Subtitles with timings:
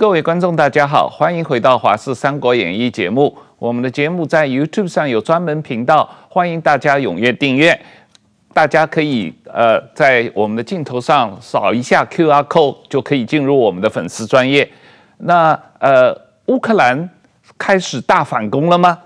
[0.00, 3.36] 各位观众，大家好，欢迎回到《华视三国演义》节目。
[3.58, 7.78] 我们的节目在 YouTube 上有专门频道，欢迎大家踊跃订阅。
[8.54, 14.66] 大家可以呃在我们的镜头上扫一下 QR code，就可以进入我们的粉丝专业。
[15.18, 17.10] 那呃，乌克兰
[17.58, 18.98] 开始大反攻了吗？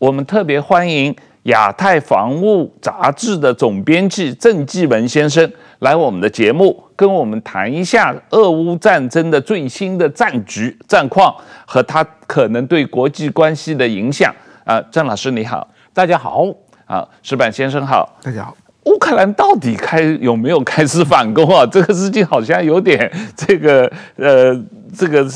[0.00, 1.14] 我们特别欢迎
[1.46, 5.50] 亚太防务杂志的总编辑郑继文先生
[5.80, 6.82] 来我们的节目。
[6.96, 11.34] 跟我们谈一下俄乌战争的最新的战局战况
[11.66, 16.46] 和它可能对国际关系的影响啊，郑老师你好，大家好
[16.86, 18.56] 啊，石板先生好，大家好。
[18.84, 21.66] 乌克兰到底开有没有开始反攻啊？
[21.66, 24.58] 这个事情好像有点这个呃
[24.96, 25.26] 这个。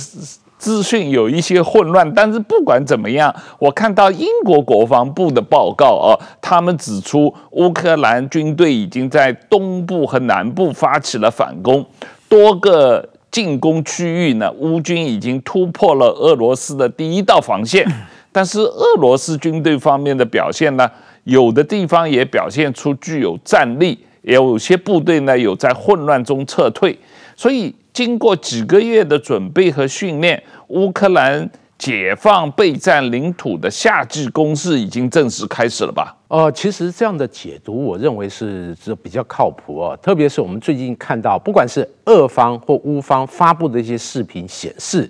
[0.61, 11.83] 资讯有一些混乱，但是不管怎么样，我看到英国国防部的报告啊，他们指出乌克兰军队已经在东部和南部发起了反攻，
[12.29, 17.91] 多个进攻区域呢，乌军已经突破了俄罗斯的第一道防线，
[18.31, 20.87] 但是俄罗斯军队方面的表现呢，
[21.25, 26.99] 有的地方也表现出具有战力，也有些部队呢有在混乱中撤退，
[27.35, 27.75] 所以。
[28.01, 36.17] 经过几个月的准备和训练，乌克兰解放备战领土的夏季攻势已经正式开始了吧？
[36.29, 39.95] 呃，其实这样的解读，我认为是这比较靠谱哦。
[40.01, 45.07] 特别是我们最近看到，不管是俄方或乌方发布的一些视频显示，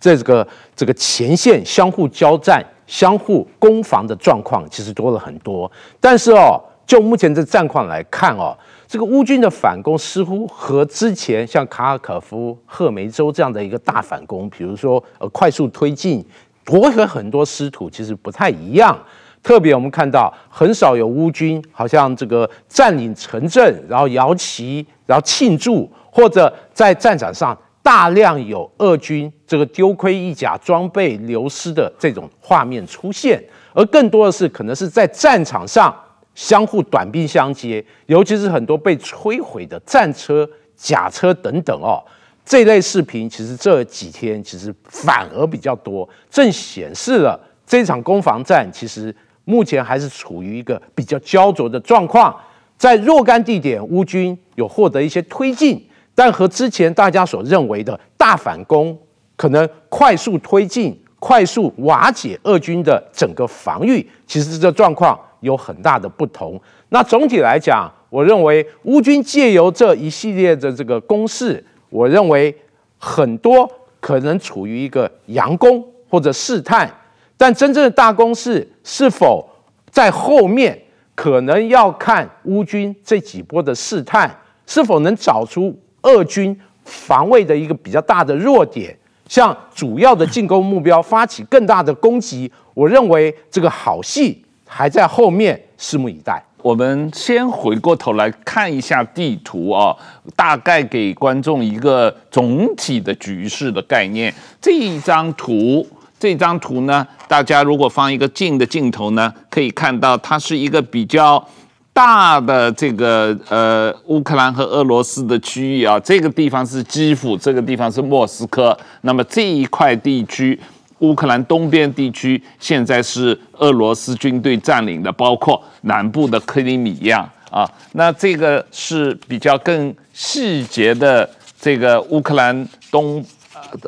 [0.00, 5.70] 这个这个前线相互交战、相互攻防的状况其实多了很多。
[6.00, 8.58] 但是哦，就目前这战况来看哦。
[8.92, 16.22] 这个乌军的反攻似乎和之前像卡尔可夫、赫梅州这样的一个大反攻，比如说呃快速推进
[16.62, 18.94] 夺回很多失土，其实不太一样。
[19.42, 35.96] 特别我们看到很少有乌军好像这个占领城镇，然后摇旗，然后庆祝，或者在战场上大量有俄军这个丢盔一甲、装备流失的这种画面出现，而更多的是可能是在战场上。
[36.34, 42.02] 相互短兵相接，尤其是很多被摧毁的战车、甲车等等哦，
[42.44, 52.34] 这类视频其实这几天其实反而比较多，正显示了这场攻防战其实目前还是处于一个比较焦灼的状况。
[52.78, 58.98] 在若干地点，乌军有获得一些推进，但和之前大家所认为的大反攻，
[59.36, 65.18] 可能快速推进、快速瓦解俄军的整个防御，其实这状况。
[65.42, 66.58] 有很大的不同。
[66.88, 72.54] 那总体来讲，我认为乌军借由这一系列的这个攻势，我认为
[72.98, 73.70] 很多
[74.00, 76.90] 可能处于一个佯攻或者试探，
[77.36, 79.48] 但真正的大攻势是否
[79.90, 80.78] 在后面，
[81.14, 84.34] 可能要看乌军这几波的试探
[84.66, 92.50] 是否能找出俄军防卫的一个比较大的弱点，向主要的进攻目标发起更大的攻击。
[92.74, 94.44] 我认为这个好戏。
[94.74, 96.42] 还在后面，拭目以待。
[96.62, 99.94] 我们先回过头来看一下地图啊，
[100.34, 104.32] 大概给观众一个总体的局势的概念。
[104.62, 105.86] 这一张图，
[106.18, 111.46] 这张图呢，大家如果放一个近的镜头呢，可以看到它是一个比较
[111.92, 116.00] 大的这个呃乌克兰和俄罗斯的区域啊。
[116.00, 118.74] 这个地方是基辅，这个地方是莫斯科。
[119.02, 120.58] 那么这一块地区。
[121.02, 127.68] 乌克兰东边地区现在是俄罗斯军队占领的，包括南部的克里米亚啊。
[127.92, 131.28] 那这个是比较更细节的，
[131.60, 133.24] 这个乌克兰东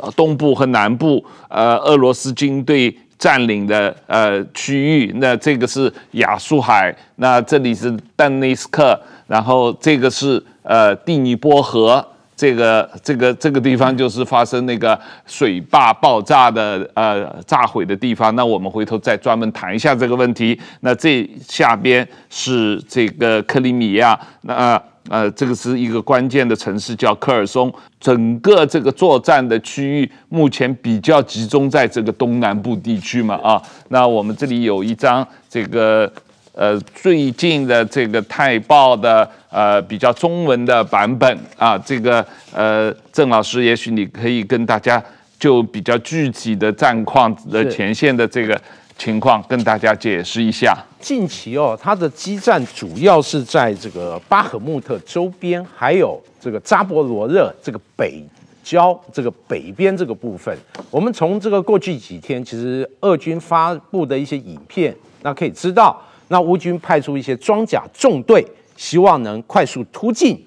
[0.01, 5.13] 呃东部和南部呃俄罗斯军队占领的呃区域。
[5.15, 12.05] 那这个是亚速海，那这里是顿涅斯克，然后这个是呃第聂伯河。
[12.37, 20.61] 这个这个这个地方就是发生那个水坝爆炸的呃炸毁的地方，那我们回头再专门谈一下这个问题。
[20.81, 27.73] 那这下边是这个克里米亚，那呃，这个是一个关键的城市叫科尔松。
[28.01, 33.63] 整个这个作战的区域目前比较集中在这个东南部地区嘛啊。
[33.89, 36.11] 那我们这里有一张这个。
[36.55, 45.03] 呃，最近的这个《泰报》的呃比较中文的版本啊，这个呃郑老师，也许你可以跟大家
[45.37, 48.59] 就比较具体的战况的前线的这个
[48.97, 50.79] 情况跟大家解释一下。
[51.01, 58.23] 近期哦，它的激战主要是在这个巴赫穆特周边，还有这个扎波罗热这个北
[58.63, 60.57] 郊这个北边这个部分。
[60.89, 66.01] 我们从这个过去几天，其实俄军发布的一些影片，那可以知道。
[66.29, 68.45] 那乌军派出一些装甲纵队，
[68.77, 70.43] 希望能快速突进。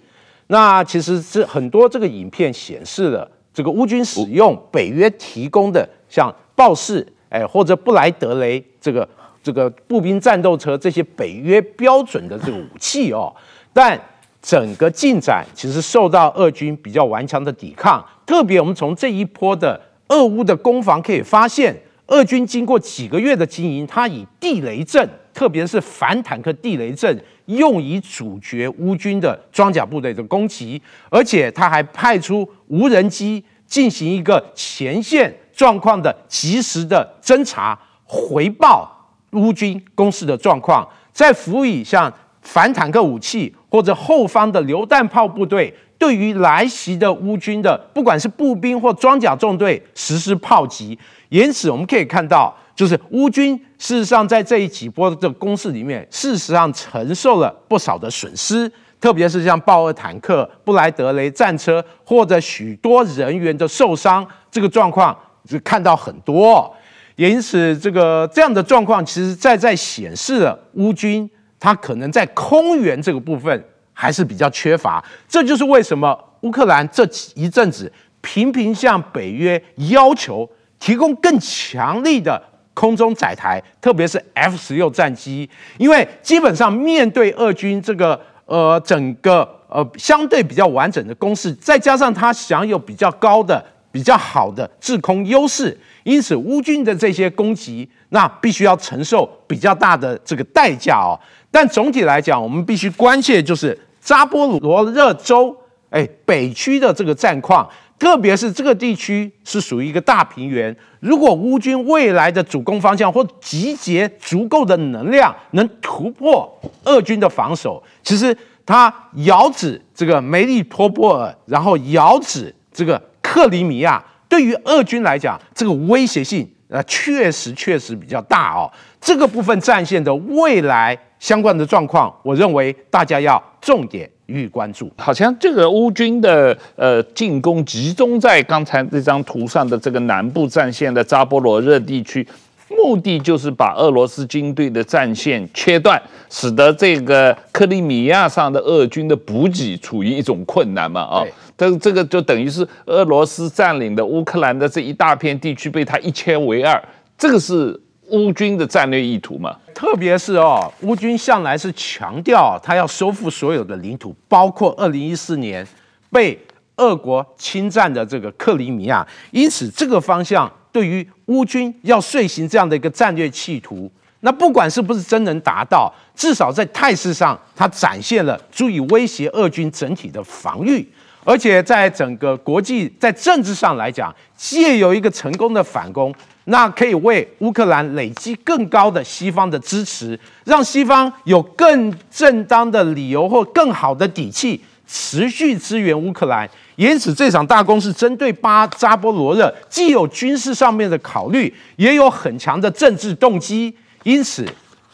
[0.47, 9.07] 那其实是很多这个影片显示了，这个乌军使用北约提供的像豹式哎或者布莱德雷这个
[9.43, 13.33] 这个步兵战斗车这些北约标准的这个武器哦，
[13.71, 13.99] 但
[14.41, 21.75] 整个进展其实受到俄军比较顽强的抵抗，特别我们从这一波的俄乌的攻防可以发现。
[22.09, 25.05] 俄军经过几个月的经营，他以地雷阵，
[25.37, 30.81] 特别是反坦克地雷阵，用以阻绝乌军的装甲部队的攻击，
[31.11, 38.89] 而且他还派出无人机进行一个前线状况的及时的侦查，回报
[39.33, 42.11] 乌军攻势的状况，再辅以像
[42.41, 50.97] 反坦克武器或者后方的榴弹炮部队，对于来袭的乌军的不管是步兵或装甲纵队实施炮击。
[51.29, 58.71] 因此，我们可以看到，就是乌军事实上在这一几波的这个攻势里面，事实上承受了不少的损失，
[59.01, 66.71] 特别是像豹二坦克、布莱德雷战车或者许多人员的受伤，这个状况就看到很多。
[67.15, 71.27] 因此，这个这样的状况，其实在在显示了乌军
[71.59, 75.03] 他可能在空援这个部分还是比较缺乏。
[75.27, 77.03] 这就是为什么乌克兰这
[77.33, 77.91] 一阵子
[78.21, 79.59] 频频向北约
[79.89, 80.47] 要求。
[80.79, 82.39] 提供更强力的
[82.77, 101.19] 空中载台，特别是 F 十六战机，因为基本上面对俄军这个呃整个呃相对比较完整的攻势，再加上它享有比较高的、比较好的制空优势，因此乌军的这些攻击，那必须要承受比较大的这个代价哦。
[101.49, 105.57] 但总体来讲，我们必须关切就是扎波罗热州
[105.89, 107.67] 哎北区的这个战况。
[107.99, 118.35] 特别是这个地区是属于一个大平原，如果乌军未来的主攻方向或集结足够的能量，能突破俄军的防守，其实
[118.65, 118.93] 它
[119.25, 128.71] 遥指这个梅利托波尔，然后遥指这个克里米亚，对于俄军来讲，这个威胁性啊确实确实比较大哦。
[128.99, 134.09] 这个部分战线的未来相关的状况，我认为大家要重点。
[134.27, 142.27] 予以关注，好像这个乌军的呃进攻集中在刚才这张图上的这个南部战线的扎波罗热地区，
[142.67, 145.97] 目的就是把俄罗斯军队的战线切断，
[146.29, 151.23] 使得这个克里米亚上的俄军的补给处于一种困难嘛啊，
[151.57, 156.83] 这这个就等于是俄罗斯占领的乌克兰的这一大片地区被他一切为二，
[157.17, 157.79] 这个是。
[158.09, 165.65] 乌军的战略意图嘛，特别是哦，乌军向来是强调他要收复所有的领土，包括二零一四年
[166.11, 166.39] 被
[166.77, 169.05] 俄国侵占的这个克里米亚。
[169.31, 180.87] 因此，这个方向对于乌军要遂行这样的一个战略企图，那不管是不是真能达到，至少在态势上，它展现了足以威胁俄军整体的防御。
[181.25, 186.13] 而且，在整个国际在政治上来讲，借由一个成功的反攻。
[186.49, 196.49] 那可以为乌克兰累积更高的西方的支持，让西方有更正当的理由或更好的底气持续支援乌克兰。
[196.77, 203.75] 因此，这场大攻是针对巴扎波罗热，既有军事上面的考虑，也有很强的政治动机。
[204.03, 204.45] 因此，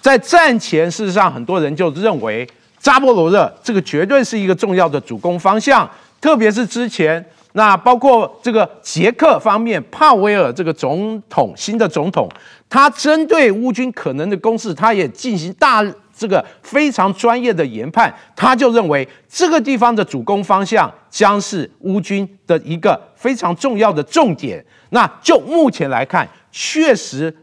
[0.01, 2.47] 在战前，事实上很多人就认为
[2.79, 5.87] 扎波罗热这个绝对是一个重要的主攻方向，
[6.19, 7.23] 特别是之前。
[7.53, 12.27] 那包括这个捷克方面，帕维尔这个总统，新的总统，
[12.67, 15.83] 他针对乌军可能的攻势，他也进行大
[16.15, 24.63] 这个非常专业的研判，他就认为这个地方的主攻方向将是乌军的一个非常重要的重点。
[24.89, 27.35] 那就目前来看，确实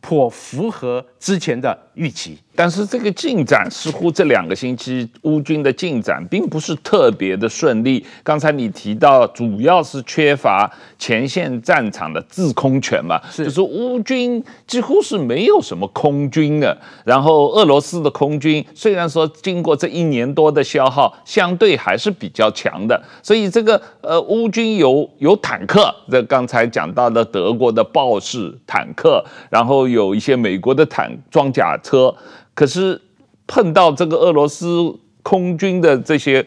[0.00, 2.38] 颇符合之前的预期。
[2.58, 8.02] 但是这个进展似乎这两个星期乌军的进展并不是特别的顺利。
[8.22, 10.66] 刚才你提到，主要是缺乏
[10.98, 16.74] 前线战场的制空权嘛，是就是乌军几乎是没有什么空军的。
[17.04, 22.98] 然后俄罗斯的空军虽然说经过这一年多的消耗，相对还是比较强的。
[23.22, 32.14] 所以这个呃乌军有有坦克，这刚才讲到的德国的豹式坦克，然后有一些美国的坦装甲车。
[32.54, 33.00] 可是
[33.46, 36.44] 碰到这个俄罗斯空军的这些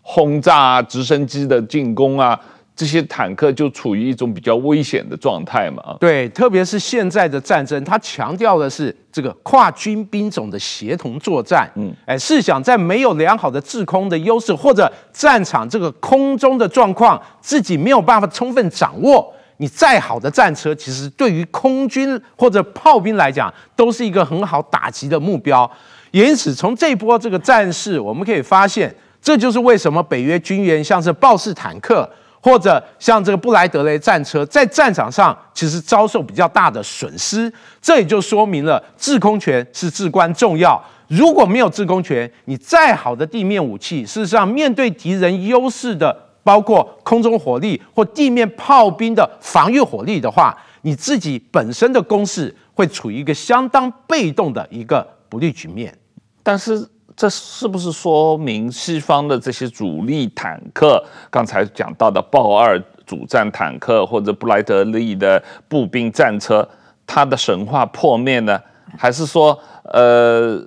[0.00, 2.38] 轰炸啊、直升机的进攻啊，
[2.74, 5.96] 这些坦克就处于一种比较危险的状态嘛。
[6.00, 11.70] 对，特别是现在的战争，它强调的是这个跨军兵种的协同作战。
[11.74, 19.34] 嗯，哎，试想在没有良好的制空的优势，或者战场这个空中的状况自己没有办法充分掌握。
[19.58, 25.70] 你再好的战车，其实对于空军或者炮兵来讲，都是一个很好打击的目标。
[26.10, 32.08] 因此，从这波这个战事，我们可以发现，这就是为什么北约军援像是豹式坦克
[32.40, 40.82] 或者像这个布莱德雷战车，在战场上其实遭受比较大的损失，这也就说明了制空权是至关重要。
[41.08, 55.96] 如果没有制空权，你再好的地面武器，事实上面对敌人优势的，包括空中火力或地面炮兵的防御火力的话，你自己本身的攻势会处于一个相当被动的一个不利局面。
[56.42, 56.88] 但是。
[57.18, 66.64] 这是不是说明西方的这些主力坦克，刚才讲到的豹二主战坦克或者布莱德利的步兵战车，
[67.04, 68.56] 它的神话破灭呢？
[68.96, 70.62] 还是说，呃，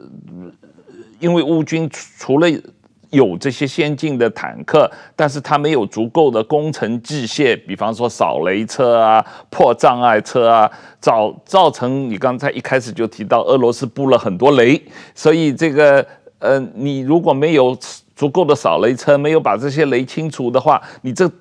[1.19, 2.47] 因为乌军除了
[3.11, 14.81] 有这些先进的坦克，但是它没有足够的工程机械，比方说扫雷车啊、破障碍车啊，造造成你刚才一开始就提到俄罗斯布了很多雷，
[15.13, 16.05] 所以这个。
[16.43, 17.77] 呃，你如果没有
[18.15, 21.31] 足够的扫雷车，没有把这些雷清除的话，你这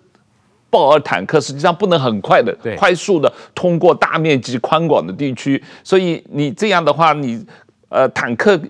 [0.69, 5.65] 豹二坦克实际上不能很快的、快速的通过大面积宽广的地区。
[5.83, 7.43] 所以你这样的话，你
[7.89, 8.61] 呃坦克呃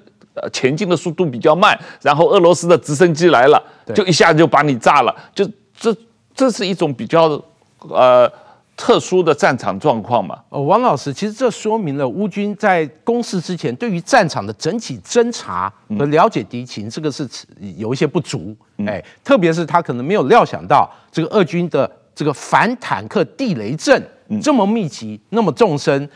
[0.52, 3.62] 前进的速度比较慢，然后俄罗斯的直升机来了，
[3.94, 5.14] 就一下就把你炸了。
[5.34, 5.94] 就这
[6.34, 7.40] 这是一种比较
[7.88, 8.30] 呃。
[8.76, 10.38] 特殊的战场状况嘛？
[10.48, 17.28] 呃，王老师，其实这说明了乌军在攻势之前，对于战场的整体侦查和了解敌情，这个是
[17.76, 18.56] 有一些不足。
[18.86, 24.02] 哎，特别是他可能没有料想到这个俄军的这个反坦克地雷阵
[24.40, 26.08] 这么密集、那么纵深，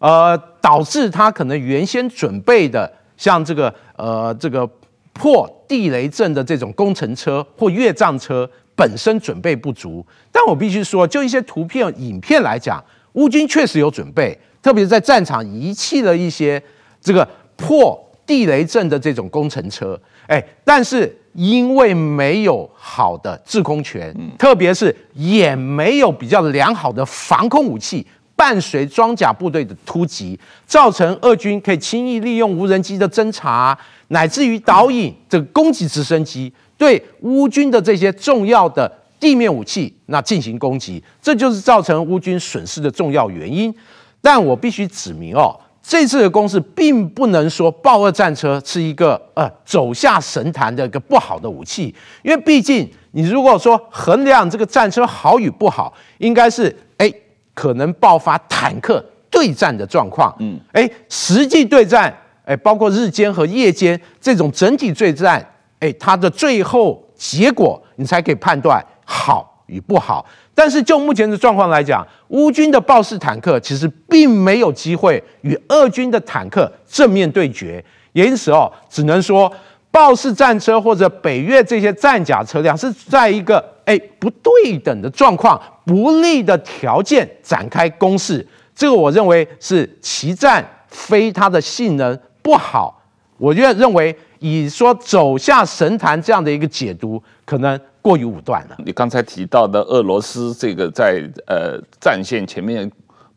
[0.00, 4.66] 呃，导致他可能原先准备的像这个呃这个
[5.12, 8.50] 破地雷阵的这种工程车或越障车。
[8.78, 12.80] 本身准备不足，但我必须说，就一些图片、影片来讲，
[13.14, 16.62] 乌军确实有准备，特别是在战场遗弃了一些
[17.00, 28.06] 这个破地雷阵的这种工程车，哎，但是因为没有好的制空权，特别是也没有比较良好的防空武器，
[28.38, 33.76] 伴随装甲部队的突击，造成俄军可以轻易利用无人机的侦察，
[34.08, 36.52] 乃至于导引这个攻击直升机。
[36.76, 43.74] 对乌军的这些重要的地面武器，那进行攻击，这就是造成乌军损失的重要原因。
[44.20, 51.92] 但我必须指明哦，这次的攻势并不能说豹二战车是一个呃走下神坛的一个不好的武器，
[52.22, 57.12] 因为毕竟你如果说衡量这个战车好与不好，应该是哎
[57.58, 65.44] 可能爆发坦克对战的状况，嗯，哎实际对战，哎包括日间和夜间这种整体对战。
[65.80, 70.24] 哎，它的最后结果你才可以判断好与不好。
[70.54, 79.52] 但是就目前的状况来讲，乌军的豹式坦克其实并没有机会与俄军的坦克正面对决，因此哦，只能说
[79.90, 88.46] 豹式战车或者北越这些战甲车辆是在一个哎不对等的状况、不利的条件展开攻势。
[88.74, 93.02] 这个我认为是其战非它的性能不好，
[93.38, 94.14] 我觉得认为。
[94.40, 98.76] 以说走下神坛这样的一个解读，可能过于武断了。
[98.86, 102.88] 你刚才提到的俄罗斯这个在呃战线前面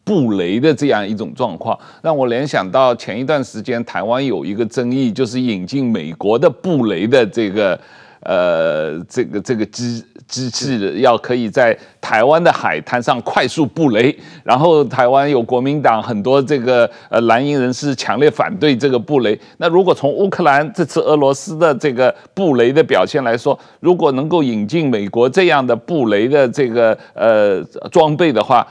[0.03, 7.81] 布雷的这样一种状况，让我联想到前一段时间台湾有一个争议，就是引进美国的布雷的这个。
[8.21, 19.39] 呃，这个这个机机器的要可以在台湾的海滩上快速布雷，然后台湾有国民党很多这个呃蓝营人士强烈反对这个布雷。
[19.57, 28.65] 那如果从乌克兰这次俄罗斯的这个布雷的表现来说，如果能够引进美国这样的布雷的这个呃装备的话，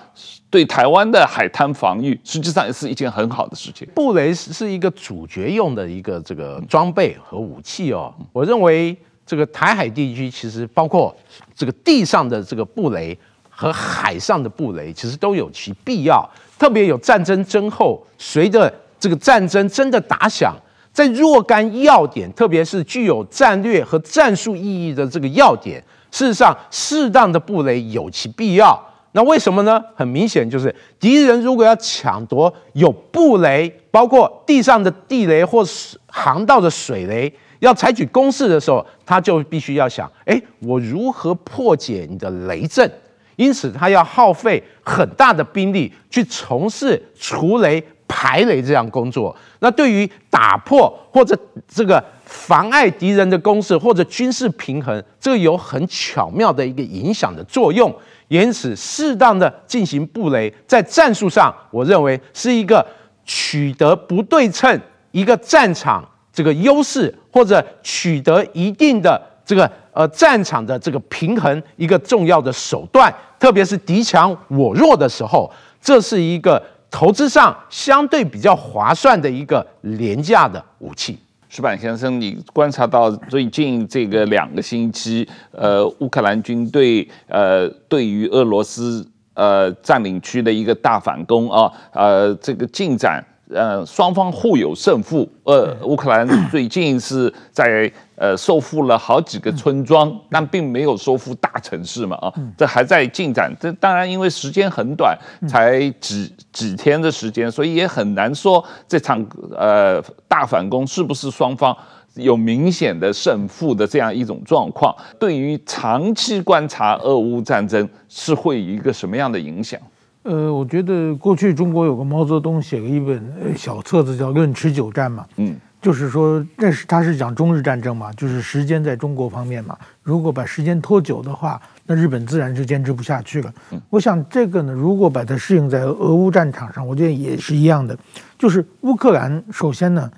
[0.48, 3.88] 对台湾的海滩防御实际上也是一件很好的事情。
[3.94, 8.96] 布雷是一个主角用的一个这个装备和武器哦，我认为。
[9.30, 11.16] 这个台海地区其实包括
[11.54, 13.16] 这个地上的这个布雷
[13.48, 16.28] 和海上的布雷，其实都有其必要。
[16.58, 20.56] 特别有战争之后，随着这个战争真的打响，
[20.92, 28.84] 在若干要点，特别是具有战略和战术意义的这个要点，事实上适当的布雷有其必要。
[29.12, 29.80] 那为什么呢？
[29.94, 35.64] 很明显就是敌人如果要抢夺有布雷，包括地上的地雷或
[36.08, 37.32] 航道的水雷。
[37.60, 42.90] 要采取攻势的时候，他就必须要想：哎，我如何破解你的雷阵？
[43.36, 49.34] 因此，他要耗费很大的兵力去从事除雷、排雷这样工作。
[49.60, 57.94] 那对于打破或者这个妨碍敌人的攻势或者军事平衡，这个有很巧妙的一个影响的作用。
[58.28, 62.86] 因此，适当的进行布雷，在战术上，我认为是一个
[63.24, 64.78] 取得不对称
[65.12, 66.06] 一个战场。
[66.32, 81.18] 这个优势或者取得一定的这个呃战场的这个平衡一个重要的手段，特别是敌强我弱的时候，这是一个投资上相对比较划算的一个廉价的武器。
[81.48, 93.24] 石板先生，你观察到最近这个两个星期，呃，乌克兰军队呃对于俄罗斯呃占领区的一个大反攻啊，呃，这个进展。
[93.52, 95.28] 呃，双方互有胜负。
[95.44, 103.52] 呃，乌克兰 最近是在呃收复了好几个村庄，但并没有收复大城市嘛啊，这还在进展。
[103.60, 109.24] 这当然因为时间很短，才几几天的时间，所以也很难说这场
[109.56, 111.76] 呃大反攻是不是双方
[112.14, 114.94] 有明显的胜负的这样一种状况。
[115.18, 119.80] 对于长期观察俄乌战争，是会有一个什么样的影响？
[120.22, 133.52] 呃，我觉得过去中国有个毛泽东写了一本小册子叫《论持久战》嘛，嗯，就是说那是他是讲中日战争嘛，就是时间在中国方面嘛，如果把时间拖久的话，那日本自然是坚持不下去了。
[133.70, 137.96] 嗯，我想这个呢，如果把它适应在俄乌战场上，我觉得也是一样的，
[138.38, 140.10] 就是乌克兰首先呢，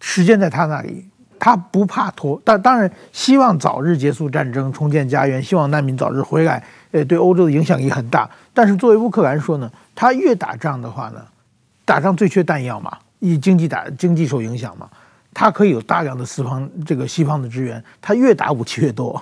[0.00, 1.04] 时间在他那里，
[1.38, 6.64] 他不怕拖，但当然希望早日结束战争，重建家园，希望难民早日回来。
[6.92, 8.28] 呃，对欧洲的影响也很大。
[8.54, 11.20] 但是作为乌克兰说呢，他越打仗的话呢，
[11.84, 14.88] 打仗最缺弹药嘛，以经济打经济受影响嘛，
[15.32, 19.20] 他可以有大量的四方这个西方的支援，他越打武器越多。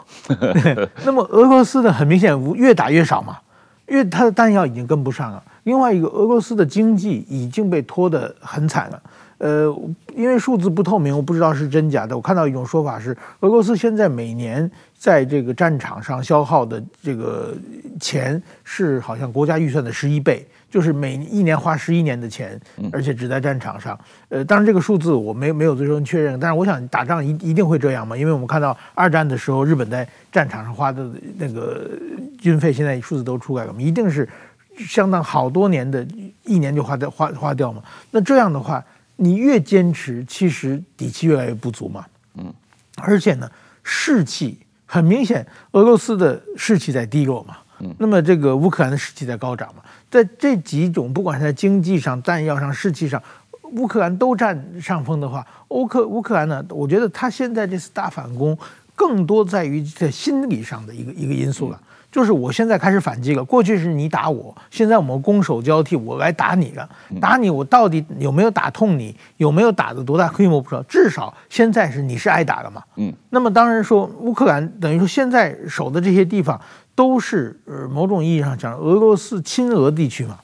[1.05, 3.39] 那么俄罗斯呢，很明显越打越少嘛，
[3.87, 5.43] 因为他的弹药已经跟不上了。
[5.65, 9.03] 另外一个，俄罗斯的经济已经被拖得很惨了。
[9.39, 9.75] 呃，
[10.15, 12.17] 因为数字不透明，我不知道是真假的。
[12.17, 17.57] 我看到一种说法是，俄罗斯现在每年在这个战场上消耗的这个
[17.99, 22.61] 钱是好像国家预算的十一倍，就是每一年花十一年的钱，
[22.92, 23.99] 而且只在战场上。
[24.28, 31.90] 呃，当然这个数字我没没有最终确认，但是我想打仗一一定会这样嘛，因为我们看到二战的时候，日本在战场上花的那个
[32.38, 34.29] 军费，现在数字都出来了，一定是
[34.77, 36.07] 相当好多年的，
[36.44, 37.83] 一年就花掉花花掉嘛。
[38.11, 38.85] 那这样的话。
[39.22, 42.07] 你越坚持，其实底气越来越不足嘛。
[42.38, 42.51] 嗯，
[42.96, 43.46] 而且呢，
[43.85, 44.59] 士气
[44.92, 47.57] 很明显，俄罗斯的士气在低落嘛。
[47.79, 49.83] 嗯，那么这个乌克兰的士气在高涨嘛。
[50.11, 53.22] 在这几种，不管是在经济上、弹药上、士气上，
[53.76, 58.59] 乌克兰都占上风的话，欧克乌克兰呢，我觉得他现在这次大反攻，
[58.96, 61.81] 更多在于在心理上的一个一个因素了。
[62.11, 66.88] 就是我现在开始反击了，过去是你打我，现在我们攻守交替，我来打你了。
[67.20, 69.14] 打你，我到底有没有打痛你？
[69.37, 72.83] 有没有打的多大规模不知道，至少现在是你是挨打了嘛。
[72.96, 73.12] 嗯。
[73.31, 76.61] 那么当然说，乌克兰等于说现在守的这些地方
[76.94, 80.38] 都是呃某种意义上讲俄罗斯亲俄地区嘛。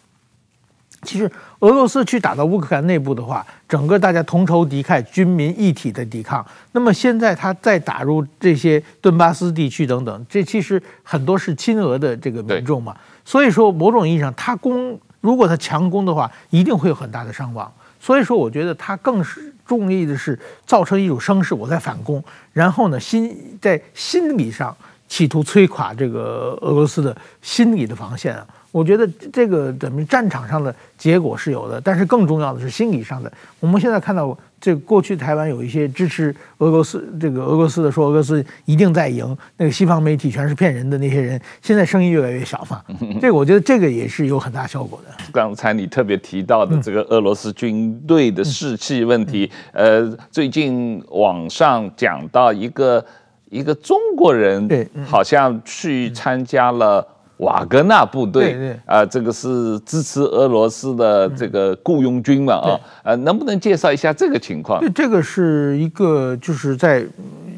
[1.02, 1.30] 其实
[1.66, 6.46] 俄罗斯去打到乌克兰内部的话，整个大家同仇敌忾、军民一体的抵抗。
[6.70, 12.96] 那么现在他再打入这些顿巴斯地区等等，这其实很多是亲俄的这个民众嘛。
[13.24, 17.68] 所以说，某种意义上，他攻如果他强攻的话，一定会有很大的伤亡。
[17.98, 24.76] 所以说，我觉得他更是重意的是造成一种声势，我在反攻，然后呢，心在心理上
[25.08, 28.46] 企图摧垮这个俄罗斯的心理的防线啊。
[28.76, 33.32] 我觉得这个咱们战场上的结果是有的，但是更重要的是心理上的。
[33.58, 42.82] 我们现在看到，这过去台湾有一些支持俄罗斯这个俄罗斯的说俄罗斯一定在赢，那个西方媒体全是骗人的那些人，现在声音越来越小嘛。
[43.18, 45.24] 这个我觉得这个也是有很大效果的。
[45.32, 53.02] 刚才你特别提到的这个俄罗斯军队的士气问题，呃，最近网上讲到一个
[53.48, 57.15] 一个中国人，对，好像去参加了。
[57.38, 62.54] 瓦格纳部队，啊、呃，这个是支持俄罗斯的这个雇佣军嘛？
[62.54, 64.80] 啊，呃，能不能介绍一下这个情况？
[64.80, 67.04] 对，这个是一个就是在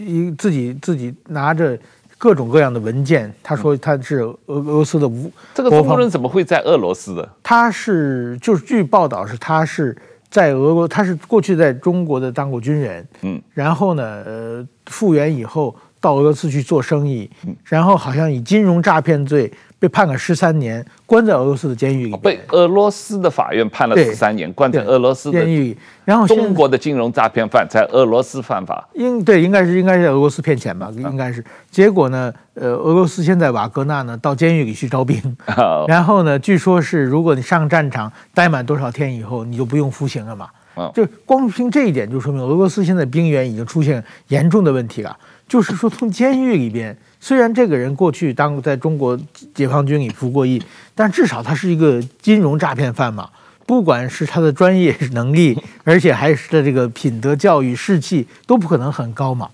[0.01, 1.79] 一自己自己拿着
[2.17, 5.31] 各种各样的文件，他说他是俄俄罗斯的无。
[5.55, 7.29] 这个中国人怎么会在俄罗斯的？
[7.43, 9.97] 他是就是据报道是他是
[10.29, 17.31] 在俄国，他是过去在中国的当过军人，嗯，然后呢，呃，复员以后到俄罗斯去做生意，
[17.65, 19.53] 然后好像以金融诈骗罪。
[19.81, 22.17] 被判了十三年，关在俄罗斯的监狱里。
[22.17, 25.79] 被俄罗斯的法院判了十三年，关在俄罗斯的监狱。
[26.05, 28.89] 然后中国的金融诈骗犯在俄罗斯犯法。
[28.95, 30.91] 应对应该是应该是在俄罗斯骗钱吧？
[30.97, 31.45] 应该是。
[31.71, 32.35] 结果呢？
[32.55, 35.23] 呃，俄罗斯现在瓦格纳呢到监狱里去招兵。
[35.87, 36.37] 然后呢？
[36.41, 40.49] 据说是如果你上战场待满多少天以后，你就不用服刑了嘛。
[40.95, 45.17] 就光凭这一点就说明俄罗斯现在兵源已经出现严重的问题了。
[45.49, 46.97] 就是说从监狱里边。
[47.21, 49.19] 虽然这个人过去当在中国
[49.53, 50.63] 解放军里服过役，
[50.95, 53.29] 但至少他是一个金融诈骗犯嘛。
[53.67, 59.51] 不管是他的专业能力，而且还是他这个品德教育士气都不可能很高嘛。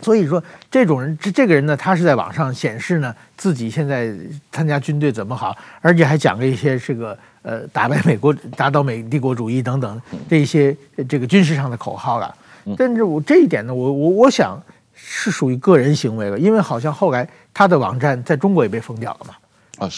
[0.00, 4.10] 所以说，这种人，这这个人呢，他是在网上显示呢自己现在
[4.50, 10.74] 参加军队怎么好，而且还讲了一些这个呃打败美国、打倒美帝国主义等等这一些
[11.06, 12.34] 这个军事上的口号了。
[12.76, 14.60] 但是我这一点呢，我我我想
[15.04, 19.34] 是属于个人行为了，因为好像后来他的网站在中国也被封掉了嘛。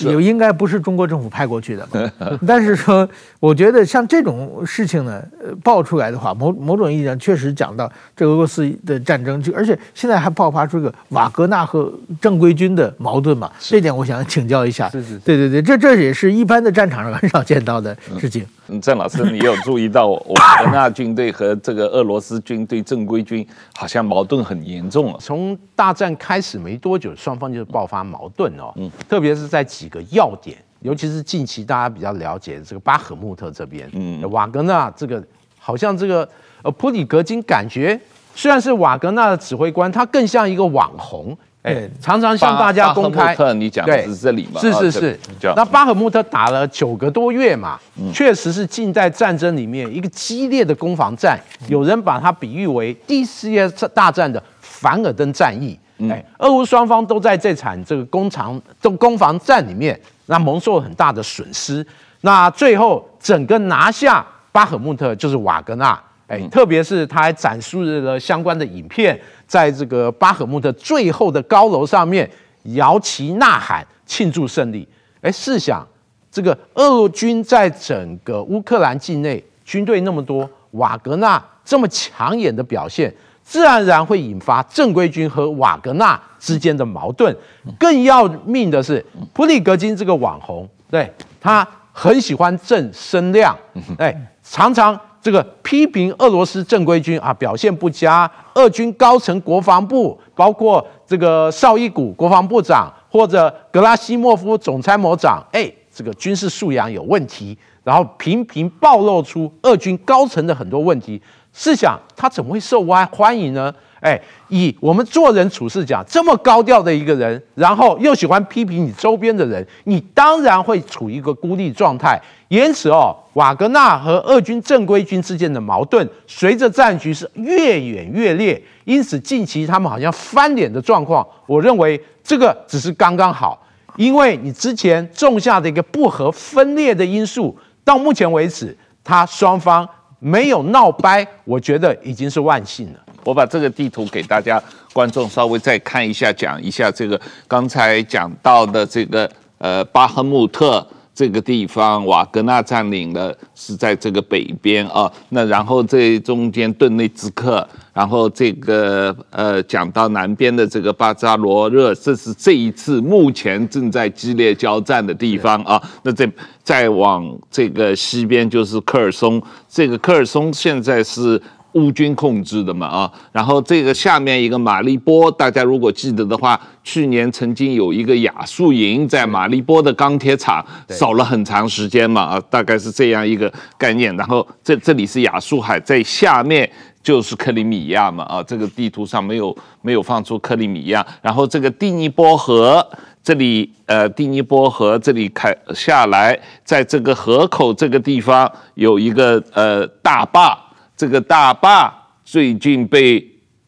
[0.01, 3.09] 也应该不是中国政府派过去的嘛， 但是说，
[3.41, 14.89] 我觉得像这种事情呢，呃，爆出来的话，某某种意义上确实讲到这俄罗斯的战争，就而且现在还爆发出一个瓦格纳和正规军的矛盾嘛，这点我想请教一下。
[14.91, 18.45] 是是，对对对，这这也是一般的战场上很少见到的事情。
[18.69, 25.19] 嗯，郑老师，你有注意到瓦格纳军队和这个俄罗斯军队正规军好像矛盾很严重了？
[25.21, 28.73] 从大战开始没多久，双方就爆发矛盾哦。
[28.77, 35.23] 嗯，特别是在几个要点，尤其是近期大家比较了解的这个巴赫穆特这边，嗯，瓦格纳这个
[35.59, 36.29] 好像这个
[36.63, 37.99] 呃普里格金感觉
[38.35, 41.37] 虽然是瓦格纳的指挥官，他更像一个网红。
[41.63, 43.35] 哎，常常向大家公开。
[43.55, 44.61] 你讲的是这里吗？
[44.61, 45.19] 是是是。
[45.57, 47.81] 那巴赫穆特打了九个多月嘛，
[48.13, 51.41] 确实是近代战争里面一个激烈的攻防战。
[51.69, 55.79] 有人把它比喻为第一次世界大战的凡尔登战役。
[56.11, 61.87] 哎，俄乌双方都在这场这个攻场、这攻防战里面，那蒙受很大的损失。
[62.23, 66.01] 那最后整个拿下巴赫穆特就是瓦格纳。
[66.27, 72.29] 哎，特别是他还展示了相关的影片，在这个巴赫穆特最后的高楼上面
[72.75, 74.89] 摇旗呐喊庆祝胜利。
[75.21, 75.87] 哎，试想，
[76.31, 87.37] 这个俄军在整个乌克兰境内军队那么多，瓦格纳这么抢眼的表现，自然而然会引发正规军和瓦格纳之间的矛盾。
[87.79, 91.09] 更要命的是，普里格金这个网红，对，
[91.41, 93.57] 他很喜欢挣声量，
[93.99, 94.99] 哎，常常。
[95.21, 111.19] 这个批评俄罗斯正规军啊表现不佳，俄军高层国防部包括这个绍伊古国防部长或者格拉西莫夫总参谋长，哎，这个军事素养有问题，然后频频暴露出俄军高层的很多问题。
[111.55, 113.73] 试想他怎么会受欢欢迎呢？
[114.01, 122.21] 哎，以我们做人处事讲，这么高调的一个人，然后又喜欢批评你周边的人，你当然会处于一个孤立状态。
[122.49, 128.63] 因此哦，瓦格纳和俄军正规军之间的矛盾，随着战局是越演越烈。
[128.85, 133.59] 因此，近期他们好像翻脸的状况，我认为这个只是刚刚好，
[133.97, 139.89] 因为你之前种下的一个不合分裂的因素，到目前为止，他双方
[140.25, 142.99] 没有闹掰，我觉得已经是万幸了。
[143.25, 155.13] 我把这个地图给大家观众稍微再看一下，讲一下这个刚才讲到的这个呃巴赫穆特这个地方，瓦格纳占领的是在这个北边啊。
[155.29, 165.81] 那然后这中间顿内兹克，然后这个呃讲到南边的这个巴扎罗热，这是这一次目前正在激烈交战的地方啊。
[166.03, 166.29] 那这
[166.63, 171.41] 再往这个西边就是科尔松，这个科尔松现在是。
[171.75, 184.17] 乌军控制的嘛啊，然后这个下面一个马利波，大家如果记得的话，去年曾经有一个亚速营在马利波的钢铁厂守了很长时间嘛啊，大概是这样一个概念。
[184.17, 186.71] 然后这这里是亚速海，在下面
[187.05, 191.07] 就是克里米亚嘛啊，这个地图上没有没有放出克里米亚。
[191.23, 192.85] 然后这个第聂伯河
[193.23, 200.59] 这里呃，第聂伯河这里开下来，在这个河口这个地方有一个呃大坝。
[200.97, 201.93] 这个大坝
[202.25, 203.21] 最近被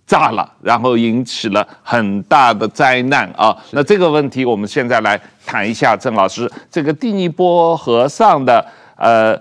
[0.06, 3.54] 炸了，然后引起了很大的灾难啊！
[3.72, 8.64] 那这个问题我们现在来谈一下，郑老师，这个第聂伯河上的
[8.96, 9.36] 呃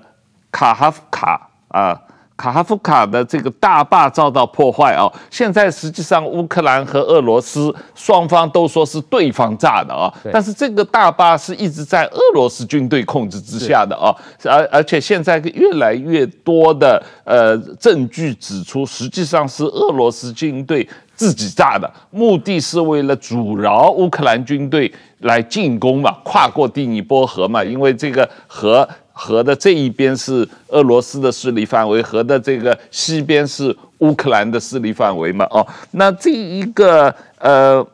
[0.51, 1.95] 卡哈夫卡啊。
[2.37, 5.09] 卡哈夫卡的这个大坝遭到破坏啊！
[5.31, 28.87] 现在实际上乌克兰和俄罗斯双方都说是对方炸的啊，但是这个大坝是一直在俄罗斯军队控制之下的啊，而而且现在越来越多的呃证据指出，实际上是俄罗斯军队自己炸的，目的是为了阻挠乌克兰军队来进攻嘛，跨过第聂伯河嘛，因为这个河。
[29.17, 35.47] 河的这一边是俄罗斯的势力范围，河的这个西边是乌克兰的势力范围嘛？
[35.51, 37.85] 哦，那这一个呃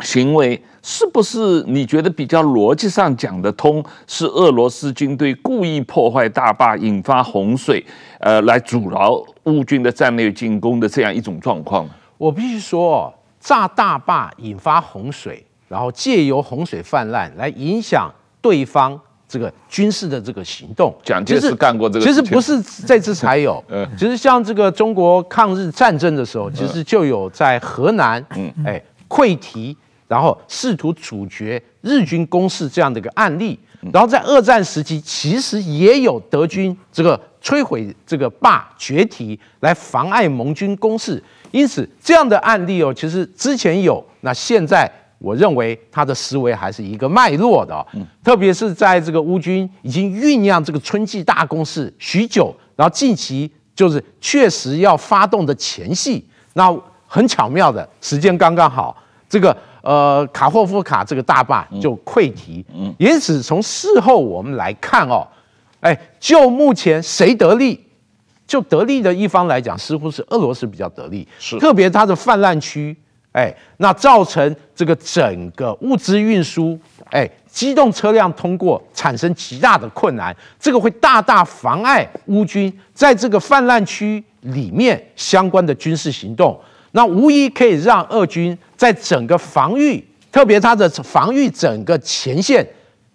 [0.00, 3.84] 行为是不是你觉得比较逻辑上讲得通？
[4.08, 7.84] 是俄罗斯军队故意破坏大坝，引发洪水，
[8.18, 11.88] 呃，来阻挠乌军的战略进攻的这样一种状况？
[12.18, 19.00] 我必须说，炸大坝引发洪水，然后借由洪水泛滥来影响对方。
[19.30, 20.92] 这个军事的这个行动。
[21.04, 29.76] 蒋介石干过这个，其实不是这次才有， 嗯，其实像这个中国抗日战争的时候，其实就有在河南，嗯，哎，溃堤，
[30.08, 33.56] 然后试图阻绝日军攻势这样的一个案例。
[33.92, 41.22] 然后在二战时期，其实也有德军这个摧毁这个坝决堤来妨碍盟军攻势。
[41.50, 44.86] 因此，这样的案例哦，其实之前有，那现在
[45.20, 56.74] 我认为他的思维还是一个脉络的，嗯，特别是在这个乌军已经酝酿这个春季大攻势许久，然后近期就是确实要发动的前夕，那
[57.06, 58.96] 很巧妙的时间刚刚好，
[59.28, 65.28] 这个呃卡霍夫卡这个大坝就溃堤，嗯，因此从事后我们来看哦，
[65.80, 67.78] 哎，就目前谁得利？
[68.46, 71.56] 就得利的一方来讲，似乎是俄罗斯比较得利，是。
[71.60, 72.96] 特别它的泛滥区，
[73.32, 76.78] 哎，那造成这个整个物资运输，
[77.10, 86.58] 哎，机动车辆通过产生极大的困难，这个会大大妨碍乌军在这个泛滥区里面相关的军事行动，
[86.92, 92.66] 那无疑可以让俄军在整个防御，特别它的防御整个前线。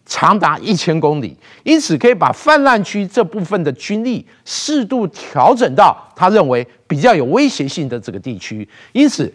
[0.08, 8.69] 长达一千公里，因此可以把泛滥区这部分的军力适度调整到他认为比较有威胁性的这个地区。
[8.91, 9.34] 因此，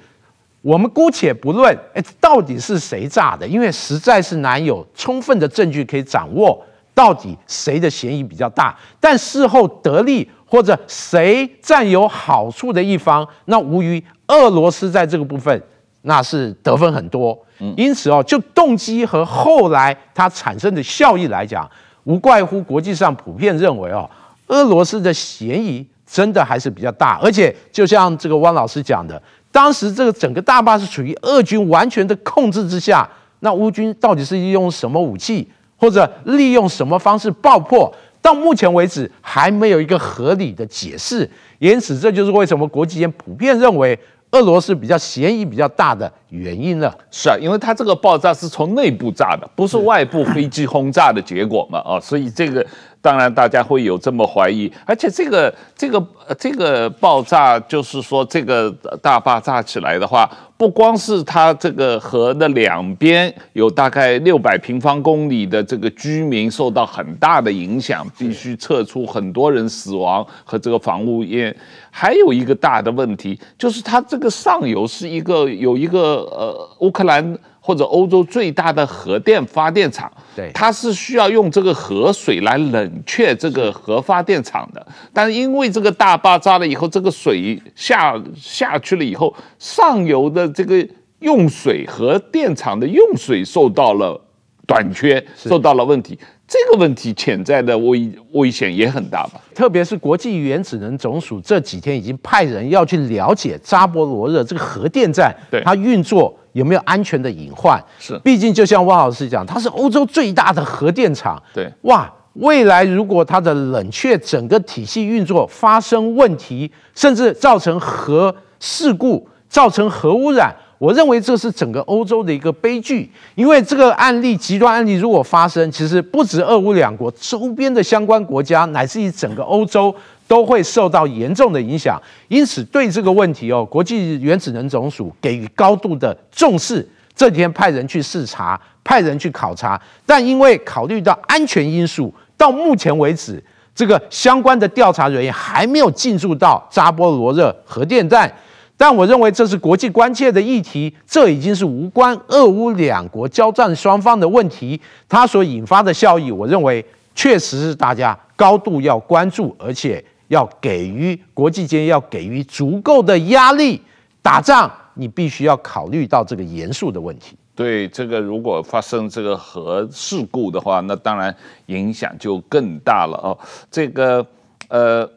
[0.62, 6.62] 我们姑且不论，哎，到底是谁炸的，因为实在是难有充分的证据可以掌握
[6.94, 8.76] 到底谁的嫌疑比较大。
[8.98, 15.62] 但事后得利或者谁占有好处的一方，那无疑俄罗斯在这个部分。
[16.02, 17.38] 那是得分很多，
[17.76, 21.70] 因此哦，就动机和后来它产生的效益来讲，
[22.04, 24.08] 无怪乎国际上普遍认为哦，
[24.46, 33.08] 俄罗斯的嫌疑真的还是比较大，而且就像这个汪老师讲的，当时这个整个大坝是处于俄军完全的控制之下，
[33.40, 37.92] 那乌军到底是用什么武器或者利用什么方式爆破？
[38.22, 43.98] 到目前为止还没有一个合理的解释，因此这就是为什么国际间普遍认为。
[44.32, 52.64] 俄罗斯比较嫌疑比较大的原因了，是啊，因为它这个爆炸是从内部炸的，不是外部飞机轰炸的结果嘛，啊，所以这个。
[53.02, 56.06] 当然，大家会有这么怀疑，而且这个这个
[56.38, 71.56] 这个爆炸，就是说这个大坝炸起来的话，不光是它这个河的两边有大概六百平方公里的这个居民受到很大的影响，必须撤出很多人死亡和这个房屋业，
[71.90, 77.38] 还有一个大的问题就是它这个上游是一个有一个呃乌克兰。
[77.60, 84.84] 或者欧洲最大的核电发电厂，对，它是需要用这个河水来冷却这个核发电厂的。
[85.12, 90.86] 但是因为这个大坝炸了以后，这个水下下去了以后，上游的这个
[91.20, 94.20] 用水核电厂的用水受到了
[94.66, 96.18] 短缺，受到了问题。
[96.48, 99.40] 这个问题潜在的危危险也很大吧？
[99.54, 107.82] 特别是国际原子能总署这几天已经派人要去了解扎波罗热这个核电站，对它运作有没有安全的隐患？
[107.98, 111.40] 是，毕竟就像汪老师讲，它是欧洲最大的核电厂。
[111.54, 120.54] 对，哇，未来如果它的冷却整个体系运作发生问题，甚至造成核事故，造成核污染。
[120.78, 129.94] 我认为这是整个欧洲的一个悲剧，因为这个案例极端案例如果发生，其实不止俄乌两国，周边的相关国家乃至于整个欧洲
[130.30, 132.00] 都会受到严重的影响。
[132.28, 136.88] 因此，对这个问题哦，国际原子能总署给予高度的重视。
[137.16, 143.42] 这几天派人去视察，派人去考察，但因为考虑到安全因素，到目前为止，
[143.74, 148.32] 这个相关的调查人员还没有进入到扎波罗热核电站。
[148.76, 156.82] 但我认为这是国际关切的议题，这已经是无关俄乌两国交战双方的问题，它所引发的效益，我认为
[157.16, 163.82] 确实是大家高度要关注，而且要给予国际间要给予足够的压力。
[164.22, 167.36] 打仗你必须要考虑到这个严肃的问题。
[167.54, 171.34] 对，这个如果发生这个核事故的话，那当然
[171.66, 173.38] 影响就更大了哦。
[173.70, 174.26] 这个
[174.68, 175.10] 呃，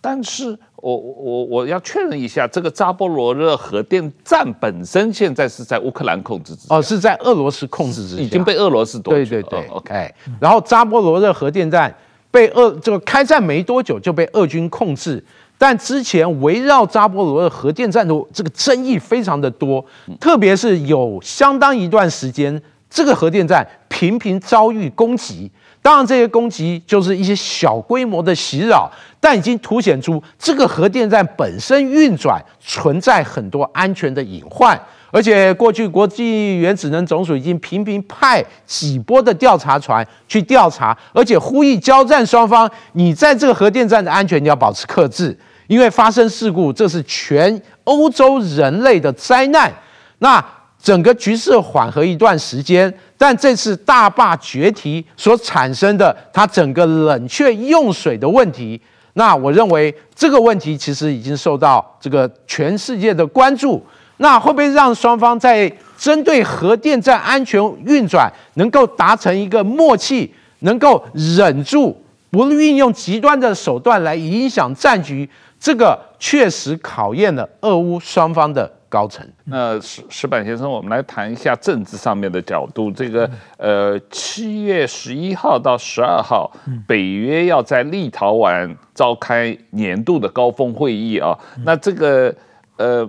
[0.00, 0.58] 但是。
[0.80, 9.26] 我我我要确认一下，这个扎波罗热核电站本身现在是在乌克兰控制之下，哦，是在俄罗斯控制之下，已经被俄罗斯夺取了。
[9.26, 10.14] 对对对，OK。
[10.38, 11.92] 然后扎波罗热核电站
[12.30, 15.22] 被俄这个开战没多久就被俄军控制，
[15.56, 19.84] 但之前围绕扎波罗的核电站的这个争议非常的多，
[20.20, 22.60] 特别是有相当一段时间，
[22.90, 25.50] 这个核电站频频遭遇攻击。
[25.80, 34.78] 当然，这些攻击就是一些小规模的袭扰，但已经凸显出这个核电站本身运转存在很多安全的隐患。
[35.10, 49.72] 而且过去国际原子能总署已经频频派几波的调查船去调查，而且呼吁交战双方，你在这个核电站的安全你要保持克制，因为发生事故，这是全欧洲人类的灾难。
[50.18, 50.44] 那
[50.82, 58.80] 整个局势缓和一段时间，但这次大坝决堤所产生的它整个冷却用水的问题，
[59.14, 63.82] 那我认为这个问题其实已经受到这个全世界的关注。
[64.18, 71.96] 那会不会让双方在针对核电站安全运转能够达成一个默契，能够忍住
[72.30, 75.28] 不运用极端的手段来影响战局？
[75.58, 79.26] 这个确实考验了俄乌双方的高层。
[79.44, 82.92] 那石石板先生，我们来谈一下政治上面的角度。
[82.92, 86.48] 这个呃，七月十一号到十二号，
[86.86, 91.36] 北约要在立陶宛召开年度的高峰会议啊。
[91.64, 92.34] 那这个
[92.76, 93.08] 呃。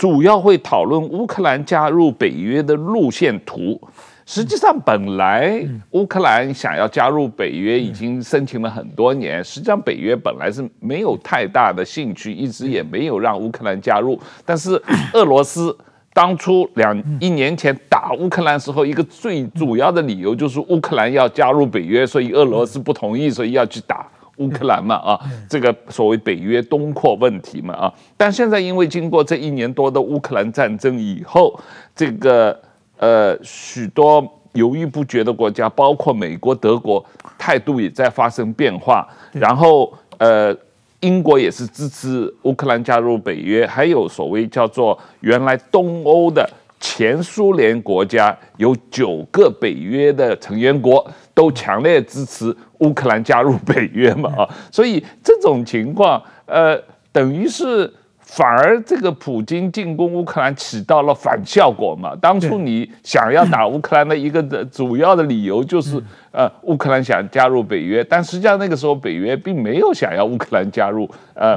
[0.00, 3.78] 主要会讨论乌克兰加入北约的路线图。
[4.24, 9.44] 实际上，本来乌克兰想要加入北约，已经申请了很多年。
[9.44, 14.18] 实际上，北约本来是没有太大的兴趣，一直也没有让乌克兰加入。
[14.46, 14.82] 但是，
[15.12, 15.76] 俄罗斯
[16.14, 24.08] 当初两一年前打乌克兰时候，一个最主要的理由就是乌克兰要加入北约，所以俄罗斯不同意，所以要去打。
[24.40, 31.58] 乌克兰嘛，啊，这个所谓北约东扩问题嘛，啊，但现在因为经过这一年多的乌克兰战争以后，
[31.94, 32.58] 这个
[32.96, 37.04] 呃许多犹豫不决的国家，包括美国、德国，
[37.38, 39.06] 态度也在发生变化。
[39.32, 40.56] 然后呃，
[41.00, 46.48] 英国也是支持乌克兰加入北约，还有所谓叫做原来东欧的。
[46.82, 51.06] 前苏联国家有九个北约的成员国
[51.40, 56.78] 都强烈支持乌克兰加入北约嘛啊，所以这种情况，呃，
[57.10, 62.14] 等于是反而这个普京进攻乌克兰起到了反效果嘛。
[62.20, 65.98] 当初你想要打乌克兰的一个的主要的理由就是，
[66.30, 71.56] 呃，乌克兰想加入北约，但实际上那个时候北约并没有想要乌克兰加入，呃，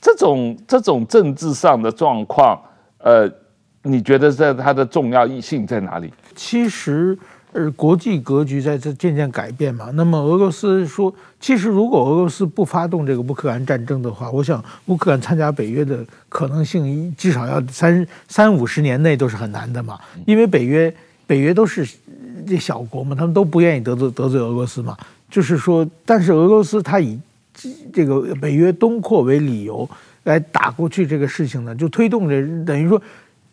[0.00, 2.60] 这种这种政治上的状况，
[2.98, 3.30] 呃。
[3.84, 6.12] 你觉得在它的重要性在哪里？
[6.34, 7.16] 其实，
[7.52, 9.90] 呃，国际格局在这渐渐改变嘛。
[9.94, 19.98] 那么俄罗斯说，其实如果俄罗斯不发动这个乌克兰战争的话，我想乌克兰参加北约的可能性至少要三三五十年内都是很难的嘛。
[20.26, 20.94] 因为北约
[21.26, 21.88] 北约都是
[22.46, 24.96] 这小国嘛，他们都不愿意得罪得罪俄罗斯嘛。
[25.30, 27.18] 就是说，但是俄罗斯他以
[27.92, 29.88] 这个北约东扩为理由
[30.24, 33.00] 来打过去这个事情呢，就推动着等于说。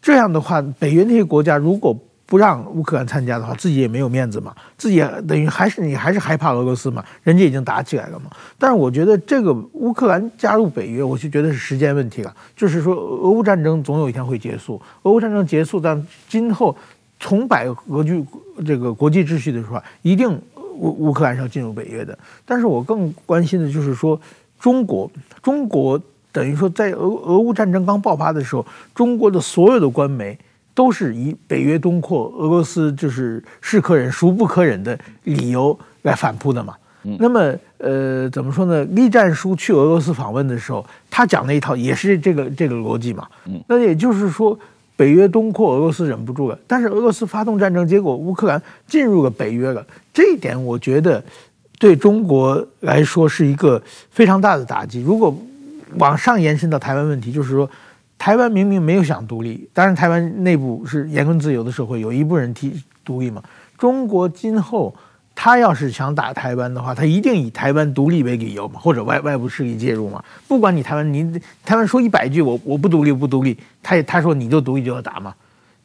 [0.01, 8.31] 这样的话，北约那些国家如果不让乌克兰参加的话，自己也没有面子嘛，自己等于还是你还是害怕俄罗斯嘛，人家已经打起来了嘛。
[8.57, 12.35] 但是我觉得这个乌克兰加入北约，我就觉得是时间问题了。
[12.55, 16.75] 就是说，俄乌战争总有一天会结束，俄乌战争结束，但今后
[17.19, 18.25] 重摆俄剧
[18.65, 22.17] 这个国际秩序的时候，一定乌乌克兰是要进入北约的。
[22.43, 24.19] 但是我更关心的就是说，
[24.59, 25.09] 中国，
[25.41, 26.01] 中国。
[26.31, 30.37] 等于说，在俄俄乌战争刚爆发的时候，中国的所有的官媒
[30.75, 36.75] 都是以北约东扩，俄罗斯就是是可忍孰不可忍的理由来反扑的嘛。
[37.19, 38.83] 那么，呃，怎么说呢？
[38.85, 43.27] 栗战书去俄罗斯访问的时候，他讲那一套也是这个这个逻辑嘛。
[43.67, 44.57] 那也就是说，
[44.95, 51.23] 北约东扩，俄罗斯忍不住了，但是俄罗斯发动战争，结果乌克兰进入了北约了，这一点我觉得
[51.77, 55.03] 对中国来说是一个非常大的打击。
[55.03, 55.31] 如果
[55.97, 57.69] 往上延伸到台湾问题，就是说，
[58.25, 63.39] 台湾明明没有想独立，当然台湾内部是言论自由的社会，有一部分人提独立嘛。
[63.77, 64.95] 中国今后
[65.35, 70.23] 他要是想打台湾的话，他一定以台湾独立为理由嘛，或者外外部势力介入嘛。
[70.47, 75.31] 不管你台湾，你台湾说一百句我我不独立不独立，他也他说你就独立就要打嘛。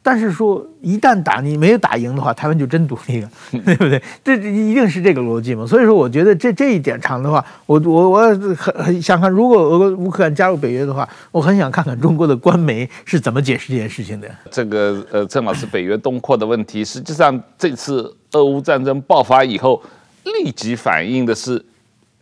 [0.03, 3.29] 但是说，一旦打你没有打赢的话，台湾就真独立了，
[3.63, 4.01] 对不对？
[4.23, 5.63] 这一定是这个逻辑嘛。
[5.65, 14.27] 所以说，我觉得这这一点长的话，我我我很很想看，如果俄乌克兰加入北约的话，我很想看看中国的官媒是怎么解释这件事情的。
[14.49, 19.79] 这个呃，郑老师，北约东扩的问题，实际上这次俄乌战争爆发以后，
[20.23, 21.63] 立即反映的是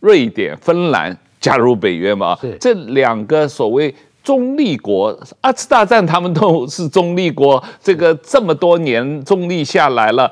[0.00, 2.36] 瑞典、芬兰加入北约嘛？
[2.42, 3.94] 对，这两个所谓。
[4.30, 10.30] 中立国，二次大战他们都是中立国，这个这么多年中立下来了，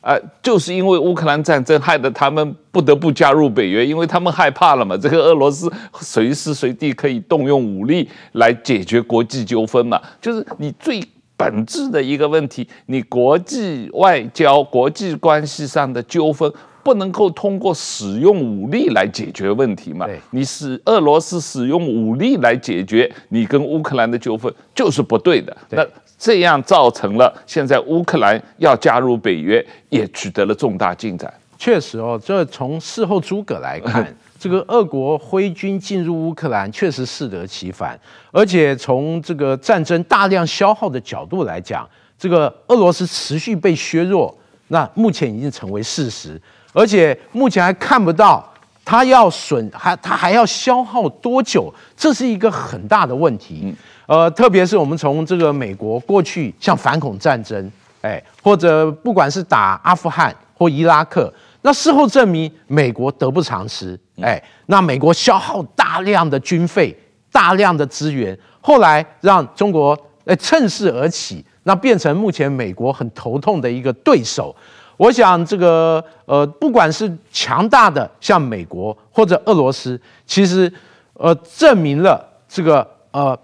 [0.00, 11.00] 呃，就是因为乌克兰战争害得他们不得不加入北约，因为他们害怕了嘛，这个俄罗斯随时随地可以动用武力来解决国际纠纷嘛，就是你最
[11.36, 16.52] 本质的一个问题，你国际外交、国际关系上的纠纷。
[16.86, 20.06] 不能够通过使用武力来解决问题嘛？
[20.30, 25.56] 你使俄罗斯使用武力来解决你跟乌克兰的纠纷，就是不对的。
[25.70, 25.84] 那
[26.16, 31.34] 这样造成了现在乌克兰要加入北约，也取得了重大进展。
[31.58, 37.98] 确实哦，这从事后诸葛来看， 这个俄国挥军进入乌克兰确实适得其反，
[38.30, 41.84] 而且从这个战争大量消耗的角度来讲，
[42.16, 44.32] 这个俄罗斯持续被削弱。
[44.68, 46.40] 那目前已经成为事实，
[46.76, 48.46] 而且目前还看不到
[48.84, 53.74] 它要损还它还要消耗多久，这是一个很大的问题。
[54.04, 57.72] 呃，特别是我们从这个美国过去像反恐战争，
[58.02, 66.94] 哎，或者不管是打阿富汗或伊拉克，那事后证明美国得不偿失，哎，那美国消耗大量的军费、
[67.32, 71.42] 大量的资源，后来让中国哎趁势而起。
[71.68, 74.54] 那变成目前美国很头痛的一个对手，
[74.96, 80.72] 我想这个呃，不管是强大的像美国或者俄罗斯，其实
[81.12, 83.38] 呃证明了这个呃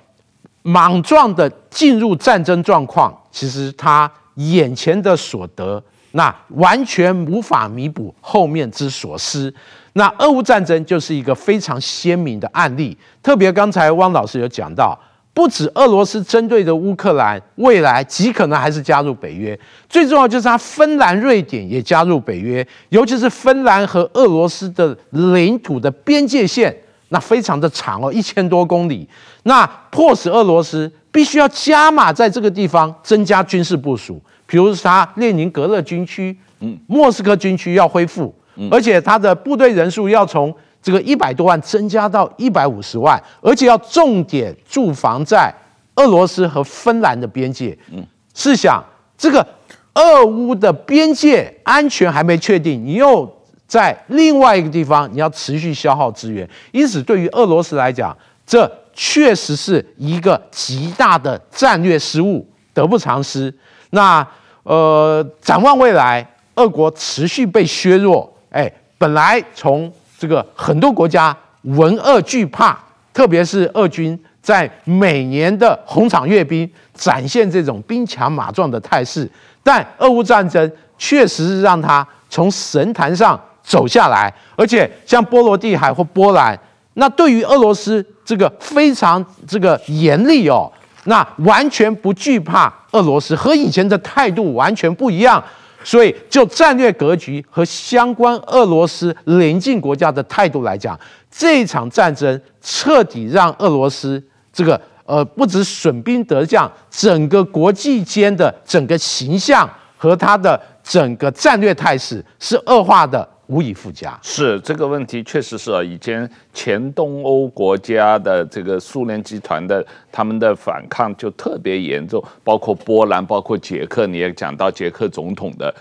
[0.63, 5.83] 莽撞的进入战争状况，其实他眼前的所得，
[6.13, 9.53] 那完全无法弥补后面之所失。
[9.93, 14.99] 那俄乌战争就是一个非常鲜明的案例，特别刚才汪老师有讲到。
[15.35, 19.59] 不止俄罗斯针对的乌克兰，未来极可能还是加入北约。
[19.89, 26.77] 最重要就是它芬兰、瑞典也加入北约，尤其是芬兰和俄罗斯的领土的边界线，
[27.09, 29.09] 那非常的长哦，一千多公里。
[29.45, 38.35] 那迫使俄罗斯必须要加码在这个地方增加军事部署，比如说它列宁格勒军区、嗯，莫斯科军区要恢复，
[38.71, 40.55] 而且它的部队人数要从。
[40.83, 45.55] 这个一百多万增加到一百五十万，而且要重点驻防在
[45.95, 47.77] 俄罗斯和芬兰的边界。
[47.93, 48.05] 嗯，
[48.35, 48.83] 试想
[49.17, 49.47] 这个
[49.95, 53.31] 俄乌的边界安全还没确定，你又
[53.67, 63.55] 在另外一个地方，你要持续消耗资源，因此对于俄罗斯来讲，这确实是一个极大的战略失误，得不偿失。
[63.91, 64.27] 那
[64.65, 66.27] 呃，展望未来，
[66.57, 69.91] 俄国持续被削弱，哎，本来从
[70.23, 72.79] 这个很多国家闻俄惧怕，
[73.13, 79.29] 特别是俄军在每年的红场阅兵，展现这种兵强马壮的态势。
[79.65, 86.57] 但俄乌战争确实是让他从神坛上走下来，而且像波罗的海或波兰，
[86.95, 90.71] 那对于俄罗斯这个非常这个严厉哦，
[91.07, 95.43] 那完全不惧怕俄罗斯，和以前的态度完全不一样。
[95.85, 100.99] 所以，就战略格局和相关俄罗斯邻近国家的态度来讲，
[101.31, 104.23] 这一场战争彻底让俄罗斯
[104.53, 113.29] 这个呃，不止损兵折将，整个国际间的整个形象和他的整个战略态势是恶化的。
[113.53, 115.83] 无以复加，是这个问题，确实是啊。
[115.85, 125.75] 以前前东欧国家的这个苏联集团的他们的反抗就特别严重，包括波兰，包括捷克，你也讲到捷克总统的。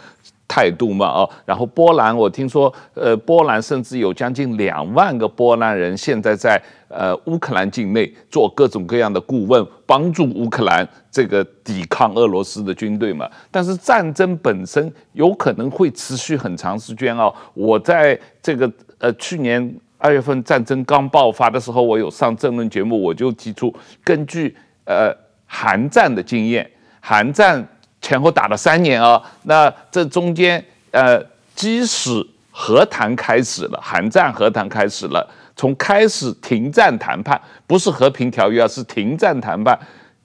[0.52, 13.30] 态度嘛，哦，然后波兰，我听说，呃，波兰甚至有将近两万个波兰人现在在呃乌克兰境内做各种各样的顾问，帮助乌克兰这个抵抗俄罗斯的军队嘛。
[13.50, 17.34] 但是战争本身有可能会持续很长时间哦。
[17.54, 23.74] 我在这个呃去年二月份战争刚爆发的时候，我有上政论节目，我就提出，
[24.04, 27.66] 根据呃韩战的经验，韩战。
[28.02, 31.24] 前后打了三年啊，那这中间呃，
[31.56, 32.10] 即使
[32.50, 35.26] 和谈开始了，韩战和谈开始了，
[35.56, 39.80] 从开始停战谈判，不是和平条约啊，是停战谈判。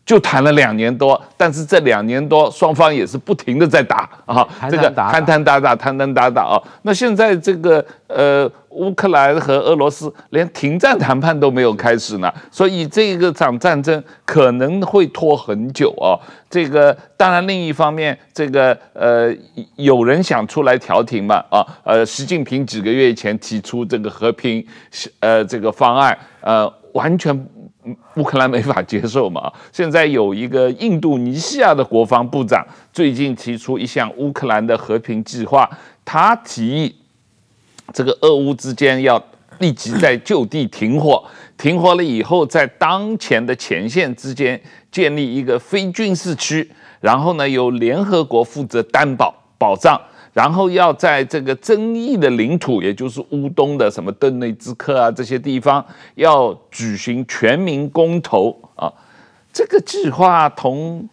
[0.07, 6.63] 就谈了两年多，但是这两年多双方也是不停的在打啊，这个谈谈打打，谈谈打打啊。
[6.83, 16.15] 那现在这个呃，乌克兰和俄罗斯连停战谈判都没有开始呢，所以这个场战争可能会拖很久啊。
[16.49, 19.35] 这个当然另一方面，这个呃，
[19.75, 24.65] 有人想出来调停嘛啊，呃，习近平几个月前提出这个和平
[25.19, 27.45] 呃这个方案，呃，完全。
[28.16, 29.53] 乌克兰没法接受嘛？
[29.72, 35.68] 现在有一个印度尼西亚的国防部长最近提出一项乌克兰的和平计划，
[36.05, 36.95] 他提议
[37.93, 39.22] 这个俄乌之间要
[39.59, 41.24] 立即在就地停火，
[41.57, 44.61] 停火了以后，在当前的前线之间
[44.91, 46.70] 建立一个非军事区，
[47.01, 50.01] 然后呢，由联合国负责担保保障。
[50.37, 55.82] 然后要在这个争议的领土，也就是乌东的什么顿内兹克啊这些地方，
[56.16, 58.93] 要举行全民公投啊。
[59.51, 61.09] 这个计划同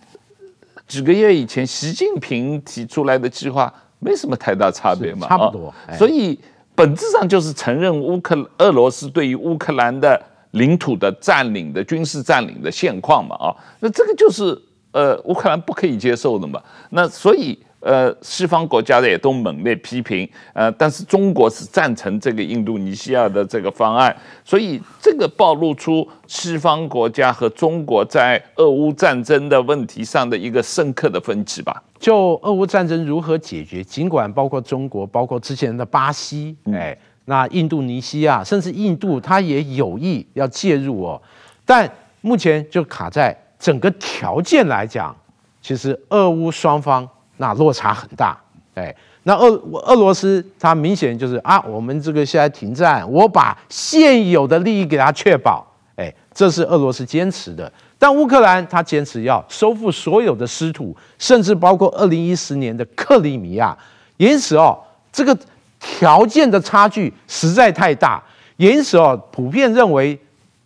[0.85, 5.73] 几个月以前习近平提出来的计划没什么太大差别嘛，差不多。
[5.87, 6.37] 啊、所以
[6.75, 10.21] 本质上就是承认乌克俄罗斯对于乌克兰的
[10.51, 14.61] 领土的占领的军事占领的现况嘛，啊，那这个就是
[14.91, 16.61] 呃乌克兰不可以接受的嘛。
[16.89, 17.57] 那所以。
[17.83, 24.15] 呃，西方国家的也都猛烈批评，呃，但是中国是赞成这个印度尼西亚的这个方案，
[24.45, 31.83] 所以这个暴露出西方国家和中国在俄乌战争的问题上的一个深刻的分歧吧。
[31.99, 41.21] 就俄乌战争如何解决，尽管包括中国，包括之前的巴西，哎，那印度尼西亚，甚至印度，它也有意要介入哦，
[41.65, 41.89] 但
[42.21, 45.13] 目前就卡在整个条件来讲，
[45.61, 47.05] 其实俄乌双方。
[47.43, 48.37] 那落差很大，
[48.73, 49.49] 哎，那俄
[49.85, 55.67] 俄罗斯它明显就是啊，我们这个现在停战，我把现有的利益给它确保，
[55.97, 57.69] 哎，这是俄罗斯坚持的。
[57.99, 63.77] 但乌克兰他坚持要收复所有的失土，甚至包括二零一四年的克里米亚。
[64.15, 64.79] 因此哦，
[65.11, 65.37] 这个
[65.81, 68.23] 条件的差距实在太大，
[68.55, 70.17] 因此哦，普遍认为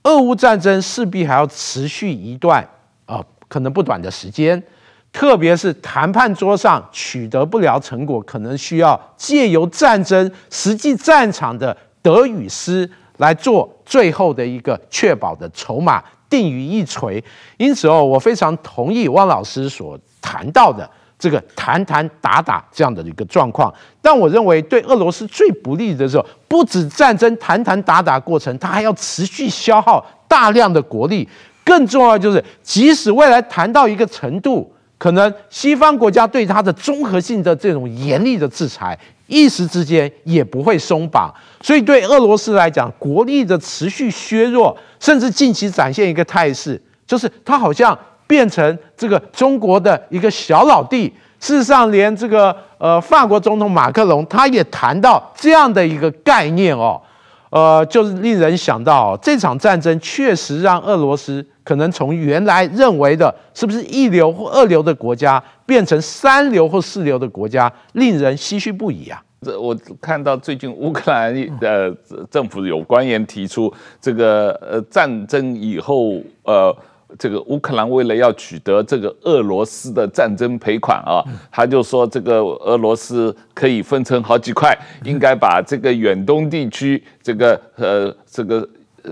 [0.04, 2.62] 俄乌战争势必还要持续一段
[3.08, 4.62] 啊、呃，可能不短的时间。
[5.14, 12.88] 特别是谈判桌上取得不了成果，可能需要借由战争实际战场的得与失
[13.18, 17.24] 来做最后的一个确保的筹码，定于一锤。
[17.58, 20.88] 因此哦，我非常同意汪老师所谈到的
[21.18, 23.74] 这个谈谈打打这样的一个状况。
[24.00, 31.28] 但我认为对俄罗斯最不利的时候，不止战争谈谈打打过程，它还要持续消耗大量的国力。
[31.66, 34.72] 更重要就是，即使未来谈到一个程度。
[34.98, 41.34] 可能西方国家对它的综合性的这种严厉的制裁，一时之间也不会松绑。
[41.62, 51.14] 所以对俄罗斯来讲，国力的持续削弱，甚至近期展现一个态势，就是它好像变成这个中国的一个小老弟。
[51.40, 57.00] 事实上，连这个呃法国总统马克龙他也谈到这样的一个概念哦。
[57.50, 69.22] 呃，就是令人想到，这场战争确实让俄罗斯可能从原来认为的是不是一流或二流的国家，变成三流或四流的国家，令人唏嘘不已啊！
[69.42, 71.94] 这我看到最近乌克兰的
[72.32, 76.74] 政府有官员提出，这个呃战争以后呃。
[77.18, 88.68] 这个乌克兰为了要取得这个俄罗斯的战争赔款啊，他就说这个俄罗斯可以分成好几块，应该把这个远东地区这个呃这个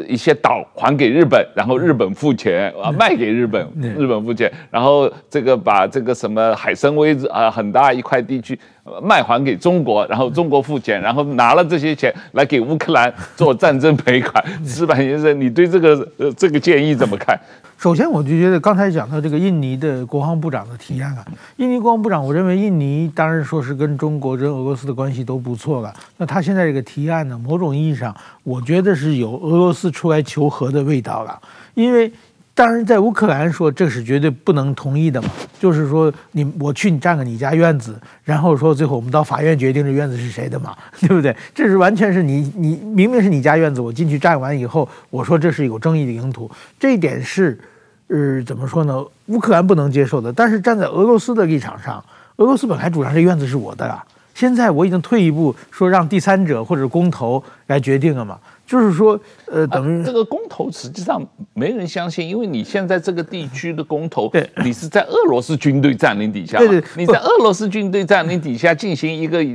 [0.08, 8.58] 一些岛还给日本，然后日本付钱啊卖给日本，日本付钱，然后这个把这个什么海参崴啊很大一块地区
[9.02, 14.44] 卖还给中国，然后中国付钱，然后拿了这些钱来给乌克兰做战争赔款。
[14.64, 17.40] 石板先生，你对这个呃这个建议怎么看？
[17.78, 21.26] 首先，我就觉得刚才讲到这个印尼的国防部长的提案啊，
[21.58, 25.94] 印尼国防部长，我认为印尼当然说是跟中国、跟俄罗斯的关系都不错了。
[26.18, 31.38] 那他现在这个提案呢，某种意义上，我觉得是有俄罗斯出来求和的味道了。
[31.74, 32.10] 因为
[32.56, 35.30] 当然在乌克兰说这是绝对不能同意的嘛，
[35.60, 41.36] 就是说你我去你占个你家院子，然后说最后我们到法院决定这院子是谁的嘛， 对不对？
[41.54, 46.50] 这是完全是你你明明是你家院子，我进去占完以后，我说这是有争议的领土，
[46.80, 47.60] 这一点是。
[48.08, 49.04] 呃，怎么说呢？
[49.26, 59.20] 乌克兰不能接受的，但是站在俄罗斯的立场上，俄罗斯本来主张这院子是我的啊，现在我已经退一步，说让第三者或者公投来决定了嘛，就是说，
[59.52, 61.22] 呃，等于、啊、这个公投实际上
[61.54, 69.46] 没人相信，因为你现在这个地区的公投，对，你是在俄罗斯军队占领底下，对对，你在俄罗斯军队占领底下进行一个。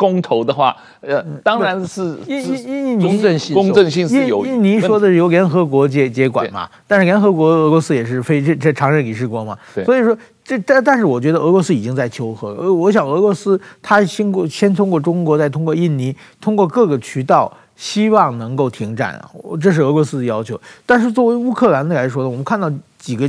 [0.00, 4.46] 公投的话，呃，当然是印印印尼公正性公正性是有。
[4.46, 9.54] 印尼说的是由联合国接接管嘛，但是联合国俄罗斯也是非这这常任理事国嘛，
[9.84, 12.48] 所以说这但但是我觉得俄罗斯已经在求和。
[12.54, 20.60] 呃，我想俄罗斯他经过先通过中国，再通过印尼，通过各个渠道，希望能够停战啊，这是俄罗斯的要求。
[20.84, 23.28] 但是作为乌克兰的来说呢，我们看到几个。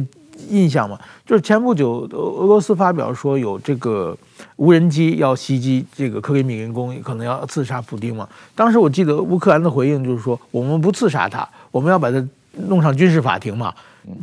[0.49, 4.17] 印象嘛，就是前不久俄罗斯发表说有这个
[4.55, 8.27] 无人机要袭击这个克里米林宫，可能要刺杀普丁嘛。
[8.55, 12.25] 当时我记得乌克兰的回应就是说，我们不刺杀他，我们要把他
[12.69, 13.71] 弄上军事法庭嘛，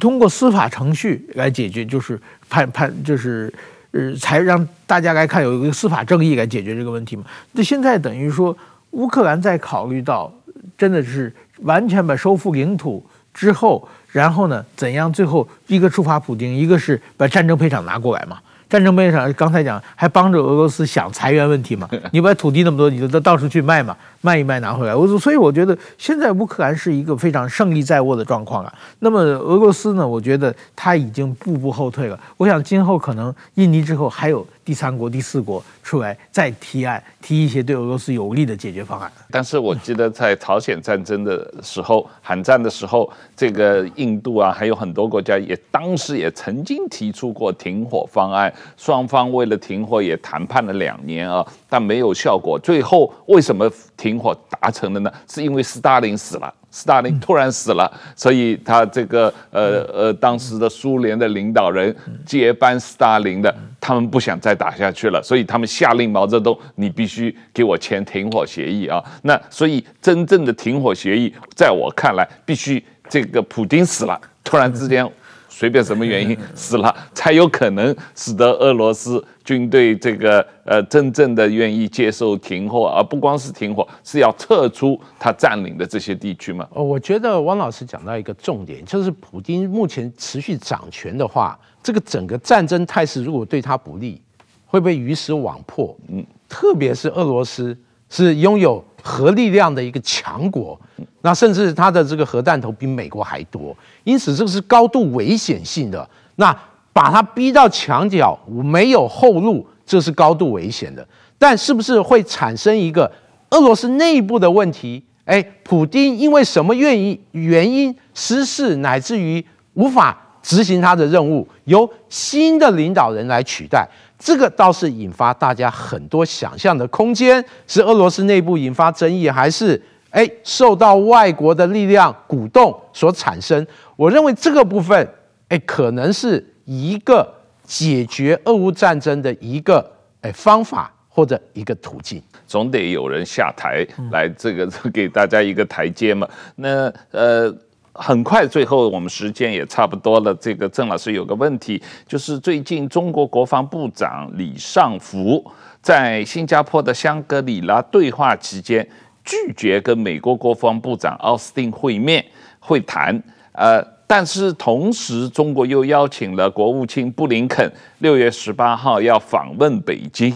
[0.00, 3.52] 通过司法程序来解决，就是判判就是
[3.92, 7.22] 呃，才让大家来看有一个司法正义来解决这个问题嘛。
[7.52, 8.56] 那现在等于说
[8.90, 10.32] 乌克兰在考虑到
[10.76, 13.88] 真的是完全把收复领土之后。
[14.10, 14.64] 然后呢？
[14.74, 15.12] 怎样？
[15.12, 18.38] 最后一个触发普京，一个是把战争赔偿拿过来嘛？
[18.70, 21.86] 战争赔偿刚才讲还帮着俄罗斯想裁员问题嘛？
[22.10, 24.94] 你把土地那么多，你就到到处去卖嘛，卖一卖拿回来。
[24.94, 28.72] 我所以我觉得现在乌克兰是一个非常胜利在握的状况啊。
[29.00, 30.06] 那么俄罗斯呢？
[30.06, 32.18] 我觉得他已经步步后退了。
[32.36, 39.10] 我想今后可能印尼之后还有第三国、第四国出来再提案，提一些对俄罗斯有利的解决方案。
[39.30, 52.58] 但是我记得在朝鲜战争的时候，韩战的时候，这个印度啊，还有很多国家也当时也曾经提出过停火方案，双方为了停火也谈判了两年啊，但没有效果。
[52.58, 55.12] 最后为什么停停火达成的呢？
[55.28, 56.52] 是因为斯大林死了。
[56.70, 61.94] 斯大林突然死了，所以他这个呃呃，当时的苏联的领导人
[62.26, 69.02] 接班斯大林的，他们不想再打下去了，所以他们下令毛泽东，你必须给我签停火协议啊。
[69.22, 75.10] 那所以真正的停火协议，在我看来，必须这个普京死了，突然之间。
[75.58, 86.64] 随便什么原因死了，才有可能使得俄罗斯军队这个呃真正的愿意接受停火，而不光是停火，是要撤出他占领的这些地区吗？
[86.72, 94.22] 哦，我觉得汪老师讲到一个重点，就是普京目前持续掌权的话，这个整个战争态势如果对他不利，
[94.64, 95.92] 会不会鱼死网破？
[96.06, 97.76] 嗯，特别是俄罗斯
[98.08, 100.78] 是拥有核力量的一个强国。
[101.22, 106.08] 那甚至它的这个核弹头比美国还多，因此这个是高度危险性的。
[106.36, 106.56] 那
[106.92, 111.06] 把它逼到墙角，没有后路，这是高度危险的。
[111.38, 113.10] 但是不是会产生一个
[113.50, 115.02] 俄罗斯内部的问题？
[115.24, 119.44] 哎，普丁因为什么原因原因失势，乃至于
[119.74, 123.86] 无法执行他的任务，由新的领导人来取代，
[124.18, 127.44] 这个倒是引发大家很多想象的空间。
[127.66, 129.80] 是俄罗斯内部引发争议，还是？
[130.10, 133.64] 哎，受到外国的力量鼓动所产生，
[133.94, 135.06] 我认为这个部分，
[135.48, 137.30] 哎，可能是一个
[137.62, 139.92] 解决俄乌战争的一个
[140.22, 142.22] 哎方法或者一个途径。
[142.46, 146.26] 总得有人下台来，这个 给大家一个台阶嘛。
[146.56, 147.54] 那呃，
[147.98, 150.34] 很快最后我们时间也差不多了。
[150.36, 155.44] 这个郑老师有个问题，就是最近中国国防部长李尚福
[155.82, 158.88] 在新加坡的香格里拉对话期间。
[159.24, 162.24] 拒绝跟美国国防部长奥斯汀会面
[162.58, 163.22] 会谈，
[163.52, 170.34] 呃，但是同时中国又邀请了国务卿布林肯六月十八号要访问北京，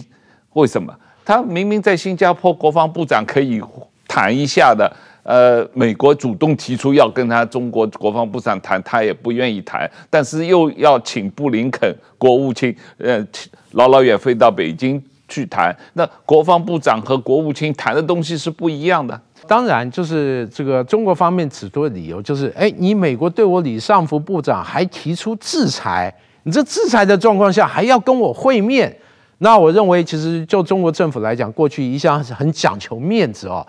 [0.51, 0.93] 为什么？
[1.25, 3.59] 他明明在新加坡国防部长可以
[4.07, 13.25] 谈一下的，呃，美国主动提出要跟他中国国防部长谈，他也不愿意谈，但是又要请布林肯国务卿，呃，
[13.71, 15.03] 老老远飞到北京。
[15.29, 19.19] 去谈，那国防部长和国务卿谈的东西是不一样的。
[19.47, 26.13] 当然，就是这个中国方面指出的理由，就是哎，你美国对我李尚福部长还提出制裁，
[26.43, 28.95] 你这制裁的状况下还要跟我会面，
[29.39, 33.65] 那我认为其实就中国政府来讲，过去一向是很讲求面子哦。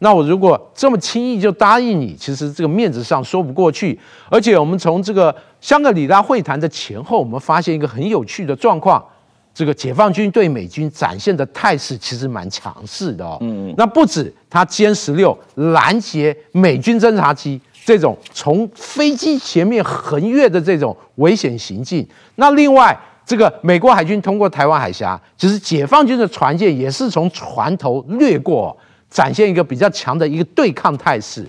[0.00, 3.98] 那我如果这么轻易就答应你，其实这个面子上说不过去。
[4.30, 9.04] 而且我们从这个香格里拉会谈的前后，我们发现一个很有趣的状况。
[9.52, 13.36] 这个解放军对美军展现的态势其实蛮强势的哦。
[13.40, 22.96] 嗯，那不止他歼十六拦截美军侦察机这种从飞机前面横越的这种危险行径，那另外
[23.26, 28.76] 这个美国海军通过台湾海峡，其实解放军的船舰也是从船头掠过，
[29.10, 31.46] 展现一个比较强的一个对抗态势。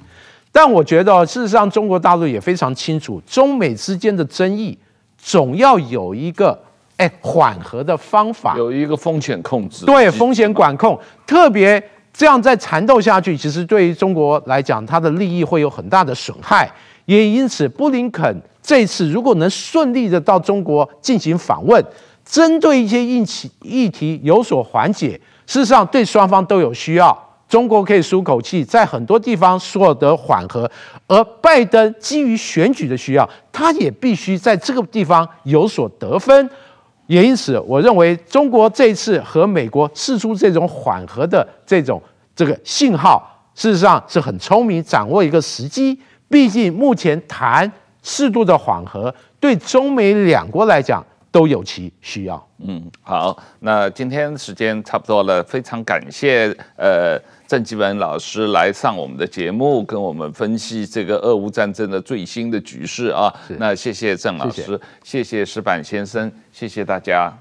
[0.51, 4.77] 但我觉得事实上中国大陆也非常清楚，中美之间的争议
[5.17, 6.59] 总要有一个。
[6.97, 11.81] 哎，缓和的方法有一个风险控制，对风险管控，特别
[12.11, 16.69] 这样再缠斗下去，其实对于中国来讲，它的利益会有很大的损害。
[17.05, 21.81] 也因此，布林肯这次如果能顺利的到中国进行访问，
[22.25, 25.11] 针对一些议题议题有所缓解，
[25.47, 27.28] 事实上对双方都有需要。
[27.49, 30.69] 中国可以舒口气，在很多地方获得缓和，
[31.07, 36.47] 而拜登基于选举的需要，他也必须在这个地方有所得分。
[37.07, 41.99] 也因此，我认为中国这次和美国释出这种缓和的这种
[42.35, 45.99] 这个信号，事实上是很聪明，掌握一个时机。
[46.29, 47.69] 毕竟目前谈
[48.03, 52.47] 适度的缓和，对中美两国来讲都有其需要。
[52.59, 57.19] 嗯，好，那今天时间差不多了，非常感谢呃。
[57.49, 63.33] 郑纪文老师来上我们的节目，跟我们分析这个俄乌战争的最新的局势啊。
[63.57, 67.35] 那谢谢郑老师，谢谢，谢谢矢板先生，谢谢大家。